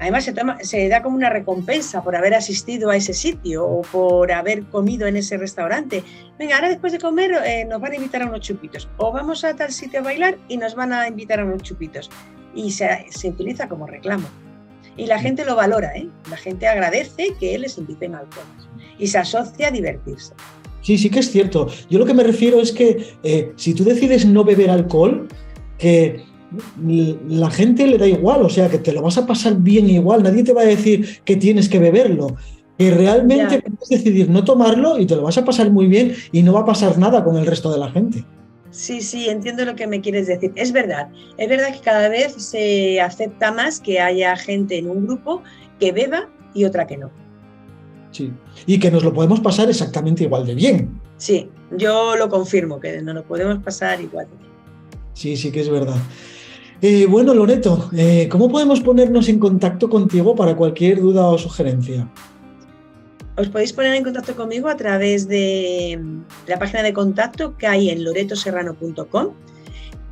Además, 0.00 0.24
se, 0.24 0.32
toma, 0.32 0.58
se, 0.62 0.88
da 0.88 1.02
como 1.02 1.16
una 1.16 1.30
recompensa 1.30 2.02
por 2.02 2.16
haber 2.16 2.34
asistido 2.34 2.90
a 2.90 2.96
ese 2.96 3.12
sitio 3.14 3.64
o 3.64 3.82
por 3.82 4.32
haber 4.32 4.64
comido 4.64 5.06
en 5.06 5.16
ese 5.16 5.36
restaurante. 5.36 6.02
Venga, 6.38 6.56
ahora 6.56 6.70
después 6.70 6.92
de 6.92 6.98
comer 6.98 7.30
eh, 7.44 7.64
nos 7.66 7.80
van 7.80 7.92
a 7.92 7.96
invitar 7.96 8.22
a 8.22 8.26
unos 8.26 8.40
chupitos. 8.40 8.88
O 8.96 9.12
vamos 9.12 9.44
a 9.44 9.54
tal 9.54 9.70
sitio 9.70 10.00
a 10.00 10.02
bailar 10.02 10.38
y 10.48 10.56
nos 10.56 10.74
van 10.74 10.92
a 10.92 11.06
invitar 11.06 11.40
a 11.40 11.44
unos 11.44 11.62
chupitos. 11.62 12.10
Y 12.54 12.72
se, 12.72 13.06
se 13.10 13.28
utiliza 13.28 13.68
como 13.68 13.86
reclamo. 13.86 14.28
Y 14.96 15.06
la 15.06 15.18
gente 15.18 15.44
lo 15.44 15.56
valora, 15.56 15.94
¿eh? 15.94 16.08
La 16.28 16.36
gente 16.36 16.66
agradece 16.66 17.34
que 17.38 17.58
les 17.58 17.78
inviten 17.78 18.14
alcohol 18.14 18.44
y 18.98 19.06
se 19.06 19.18
asocia 19.18 19.68
a 19.68 19.70
divertirse. 19.70 20.34
Sí, 20.82 20.98
sí 20.98 21.10
que 21.10 21.20
es 21.20 21.30
cierto. 21.30 21.68
Yo 21.88 21.98
lo 21.98 22.04
que 22.04 22.12
me 22.12 22.24
refiero 22.24 22.60
es 22.60 22.72
que 22.72 23.14
eh, 23.22 23.52
si 23.56 23.72
tú 23.72 23.84
decides 23.84 24.26
no 24.26 24.44
beber 24.44 24.68
alcohol, 24.68 25.28
que 25.82 26.22
la 27.26 27.50
gente 27.50 27.88
le 27.88 27.98
da 27.98 28.06
igual, 28.06 28.42
o 28.42 28.48
sea, 28.48 28.70
que 28.70 28.78
te 28.78 28.92
lo 28.92 29.02
vas 29.02 29.18
a 29.18 29.26
pasar 29.26 29.56
bien 29.56 29.90
igual, 29.90 30.22
nadie 30.22 30.44
te 30.44 30.52
va 30.52 30.62
a 30.62 30.66
decir 30.66 31.20
que 31.24 31.34
tienes 31.34 31.68
que 31.68 31.80
beberlo. 31.80 32.36
Que 32.78 32.92
realmente 32.92 33.60
puedes 33.62 33.88
decidir 33.88 34.30
no 34.30 34.44
tomarlo 34.44 34.96
y 34.98 35.06
te 35.06 35.16
lo 35.16 35.22
vas 35.22 35.38
a 35.38 35.44
pasar 35.44 35.72
muy 35.72 35.86
bien 35.86 36.14
y 36.30 36.42
no 36.44 36.52
va 36.52 36.60
a 36.60 36.64
pasar 36.64 36.98
nada 36.98 37.24
con 37.24 37.36
el 37.36 37.46
resto 37.46 37.72
de 37.72 37.78
la 37.78 37.90
gente. 37.90 38.24
Sí, 38.70 39.00
sí, 39.00 39.28
entiendo 39.28 39.64
lo 39.64 39.74
que 39.74 39.88
me 39.88 40.00
quieres 40.00 40.28
decir. 40.28 40.52
Es 40.54 40.70
verdad, 40.72 41.08
es 41.36 41.48
verdad 41.48 41.72
que 41.74 41.80
cada 41.80 42.08
vez 42.08 42.32
se 42.34 43.00
acepta 43.00 43.50
más 43.50 43.80
que 43.80 43.98
haya 43.98 44.36
gente 44.36 44.78
en 44.78 44.88
un 44.88 45.04
grupo 45.06 45.42
que 45.80 45.90
beba 45.90 46.28
y 46.54 46.64
otra 46.64 46.86
que 46.86 46.96
no. 46.96 47.10
Sí, 48.12 48.32
y 48.66 48.78
que 48.78 48.90
nos 48.90 49.02
lo 49.02 49.12
podemos 49.12 49.40
pasar 49.40 49.68
exactamente 49.68 50.22
igual 50.22 50.46
de 50.46 50.54
bien. 50.54 51.00
Sí, 51.16 51.50
yo 51.76 52.14
lo 52.14 52.28
confirmo, 52.28 52.78
que 52.78 53.02
nos 53.02 53.14
lo 53.14 53.24
podemos 53.24 53.58
pasar 53.64 54.00
igual 54.00 54.28
de 54.30 54.36
bien. 54.36 54.51
Sí, 55.14 55.36
sí 55.36 55.52
que 55.52 55.60
es 55.60 55.68
verdad. 55.68 55.96
Eh, 56.80 57.06
bueno, 57.06 57.32
Loreto, 57.32 57.90
eh, 57.96 58.28
¿cómo 58.30 58.50
podemos 58.50 58.80
ponernos 58.80 59.28
en 59.28 59.38
contacto 59.38 59.88
contigo 59.88 60.34
para 60.34 60.56
cualquier 60.56 61.00
duda 61.00 61.26
o 61.26 61.38
sugerencia? 61.38 62.08
os 63.36 63.48
podéis 63.48 63.72
poner 63.72 63.94
en 63.94 64.04
contacto 64.04 64.36
conmigo 64.36 64.68
a 64.68 64.76
través 64.76 65.26
de 65.26 65.98
la 66.46 66.58
página 66.58 66.82
de 66.82 66.92
contacto 66.92 67.56
que 67.56 67.66
hay 67.66 67.90
en 67.90 68.04
loretoserrano.com. 68.04 69.30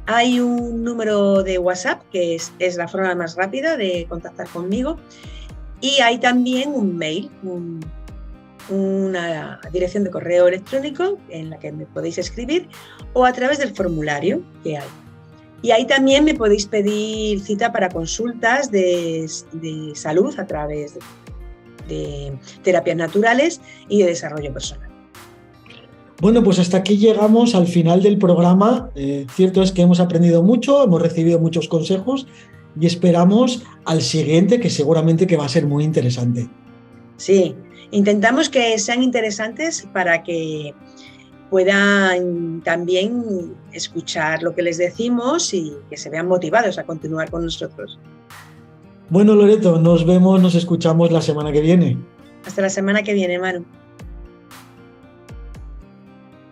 Hay 0.07 0.41
un 0.41 0.83
número 0.83 1.43
de 1.43 1.59
WhatsApp 1.59 2.03
que 2.11 2.35
es, 2.35 2.77
la 2.77 2.89
forma 2.89 3.15
más 3.15 3.37
rápida 3.37 3.77
de 3.77 4.07
contactar 4.09 4.49
conmigo. 4.49 4.97
Y 5.83 6.01
hay 6.01 6.19
también 6.19 6.71
un 6.75 6.97
mail, 6.97 7.31
una 8.71 9.61
dirección 9.73 10.05
de 10.05 10.11
correo 10.11 10.49
electrónico 10.49 11.19
en 11.29 11.51
la 11.51 11.59
que 11.59 11.73
me 11.73 11.87
podéis 11.87 12.19
escribir 12.19 12.69
o 13.13 13.25
a 13.25 13.33
través 13.33 13.59
del 13.59 13.75
formulario 13.75 14.43
que 14.63 14.79
hay. 14.79 14.89
Y 15.63 15.73
ahí 15.73 15.87
también 15.87 16.25
me 16.25 16.35
podéis 16.35 16.67
pedir 16.67 17.41
cita 17.41 17.71
para 17.71 17.91
consultas 17.91 18.71
de, 18.71 19.31
de 19.53 19.93
salud 19.95 20.35
a 20.39 20.47
través 20.47 20.95
de 20.95 21.01
de 21.91 22.33
terapias 22.63 22.97
naturales 22.97 23.61
y 23.89 23.99
de 23.99 24.07
desarrollo 24.07 24.53
personal. 24.53 24.89
Bueno, 26.21 26.43
pues 26.43 26.59
hasta 26.59 26.79
aquí 26.79 26.99
llegamos 26.99 27.55
al 27.55 27.67
final 27.67 28.03
del 28.03 28.19
programa. 28.19 28.91
Eh, 28.95 29.27
cierto 29.35 29.63
es 29.63 29.73
que 29.73 29.83
hemos 29.83 30.01
aprendido 30.01 30.43
mucho, 30.43 30.85
hemos 30.85 31.01
recibido 31.01 31.39
muchos 31.39 31.67
consejos 31.69 32.27
y 32.79 32.87
esperamos 32.87 33.63
al 33.85 34.03
siguiente 34.03 34.61
que 34.61 34.71
seguramente 34.71 35.27
que 35.27 35.37
va 35.37 35.47
a 35.47 35.49
ser 35.49 35.67
muy 35.67 35.83
interesante. 35.83 36.49
Sí, 37.17 37.55
intentamos 37.91 38.49
que 38.49 38.79
sean 38.79 39.03
interesantes 39.03 39.87
para 39.93 40.23
que 40.23 40.75
puedan 41.51 42.63
también 42.63 43.55
escuchar 43.73 44.43
lo 44.43 44.55
que 44.55 44.63
les 44.63 44.79
decimos 44.79 45.53
y 45.53 45.75
que 45.91 45.97
se 45.97 46.09
vean 46.09 46.29
motivados 46.29 46.79
a 46.79 46.85
continuar 46.85 47.31
con 47.31 47.45
nosotros. 47.45 47.99
Bueno, 49.09 49.35
Loreto, 49.35 49.81
nos 49.81 50.07
vemos, 50.07 50.41
nos 50.41 50.55
escuchamos 50.55 51.11
la 51.11 51.21
semana 51.21 51.51
que 51.51 51.61
viene. 51.61 51.99
Hasta 52.47 52.63
la 52.63 52.71
semana 52.71 53.03
que 53.03 53.13
viene, 53.13 53.39
Manu. 53.39 53.65